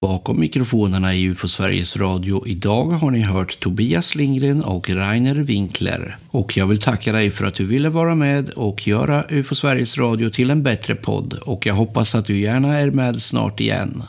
Bakom 0.01 0.39
mikrofonerna 0.39 1.15
i 1.15 1.23
UFO 1.23 1.47
Sveriges 1.47 1.97
Radio 1.97 2.47
idag 2.47 2.85
har 2.85 3.11
ni 3.11 3.19
hört 3.19 3.59
Tobias 3.59 4.15
Lindgren 4.15 4.63
och 4.63 4.89
Rainer 4.89 5.35
Winkler. 5.35 6.17
Och 6.29 6.57
jag 6.57 6.67
vill 6.67 6.79
tacka 6.79 7.11
dig 7.11 7.31
för 7.31 7.45
att 7.45 7.53
du 7.55 7.65
ville 7.65 7.89
vara 7.89 8.15
med 8.15 8.49
och 8.49 8.87
göra 8.87 9.25
UFO 9.29 9.55
Sveriges 9.55 9.97
Radio 9.97 10.29
till 10.29 10.49
en 10.49 10.63
bättre 10.63 10.95
podd. 10.95 11.33
Och 11.33 11.65
jag 11.65 11.73
hoppas 11.73 12.15
att 12.15 12.25
du 12.25 12.39
gärna 12.39 12.79
är 12.79 12.91
med 12.91 13.21
snart 13.21 13.59
igen. 13.59 14.03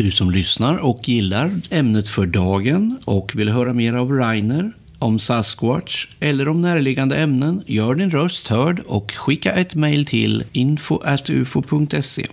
Du 0.00 0.10
som 0.10 0.30
lyssnar 0.30 0.76
och 0.76 1.08
gillar 1.08 1.50
ämnet 1.70 2.08
för 2.08 2.26
dagen 2.26 2.98
och 3.04 3.32
vill 3.34 3.48
höra 3.48 3.72
mer 3.72 3.92
av 3.92 4.12
Rainer, 4.12 4.72
om 4.98 5.18
Sasquatch 5.18 6.08
eller 6.20 6.48
om 6.48 6.62
närliggande 6.62 7.16
ämnen, 7.16 7.62
gör 7.66 7.94
din 7.94 8.10
röst 8.10 8.48
hörd 8.48 8.80
och 8.86 9.12
skicka 9.12 9.52
ett 9.52 9.74
mejl 9.74 10.06
till 10.06 10.44
info.ufo.se. 10.52 12.26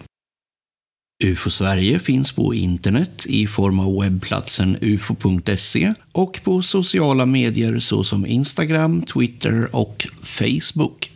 UFO 1.24 1.50
Sverige 1.50 2.00
finns 2.00 2.32
på 2.32 2.54
internet 2.54 3.26
i 3.30 3.48
form 3.48 3.80
av 3.80 4.02
webbplatsen 4.02 4.78
ufo.se 4.82 5.94
och 6.12 6.40
på 6.44 6.62
sociala 6.62 7.26
medier 7.26 7.80
såsom 7.80 8.26
Instagram, 8.26 9.02
Twitter 9.02 9.76
och 9.76 10.08
Facebook. 10.24 11.12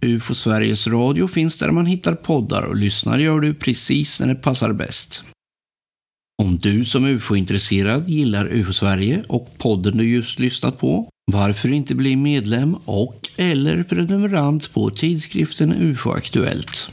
UFO 0.00 0.34
Sveriges 0.34 0.86
Radio 0.86 1.28
finns 1.28 1.58
där 1.58 1.70
man 1.70 1.86
hittar 1.86 2.14
poddar 2.14 2.62
och 2.62 2.76
lyssnar 2.76 3.18
gör 3.18 3.40
du 3.40 3.54
precis 3.54 4.20
när 4.20 4.26
det 4.26 4.34
passar 4.34 4.72
bäst. 4.72 5.24
Om 6.42 6.58
du 6.58 6.84
som 6.84 7.04
UFO-intresserad 7.04 8.08
gillar 8.08 8.52
UFO 8.52 8.72
Sverige 8.72 9.24
och 9.28 9.58
podden 9.58 9.96
du 9.96 10.08
just 10.08 10.38
lyssnat 10.38 10.78
på, 10.78 11.08
varför 11.32 11.72
inte 11.72 11.94
bli 11.94 12.16
medlem 12.16 12.74
och 12.84 13.20
eller 13.36 13.82
prenumerant 13.82 14.72
på 14.72 14.90
tidskriften 14.90 15.72
UFO 15.72 16.10
Aktuellt? 16.10 16.90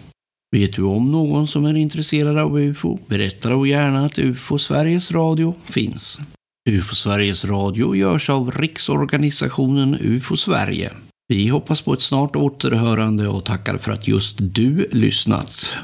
Vet 0.56 0.74
du 0.74 0.84
om 0.84 1.12
någon 1.12 1.48
som 1.48 1.66
är 1.66 1.76
intresserad 1.76 2.38
av 2.38 2.60
UFO? 2.60 3.00
Berätta 3.08 3.50
då 3.50 3.66
gärna 3.66 4.06
att 4.06 4.20
UFO 4.20 4.58
Sveriges 4.58 5.12
Radio 5.12 5.56
finns. 5.66 6.20
UFO 6.70 6.96
Sveriges 6.96 7.46
Radio 7.46 7.96
görs 7.96 8.30
av 8.30 8.52
Riksorganisationen 8.52 9.98
UFO 10.02 10.38
Sverige. 10.38 10.92
Vi 11.28 11.48
hoppas 11.48 11.82
på 11.82 11.94
ett 11.94 12.02
snart 12.02 12.36
återhörande 12.36 13.28
och 13.28 13.46
tackar 13.46 13.78
för 13.78 13.92
att 13.92 14.08
just 14.08 14.38
du 14.40 14.88
lyssnat. 14.92 15.78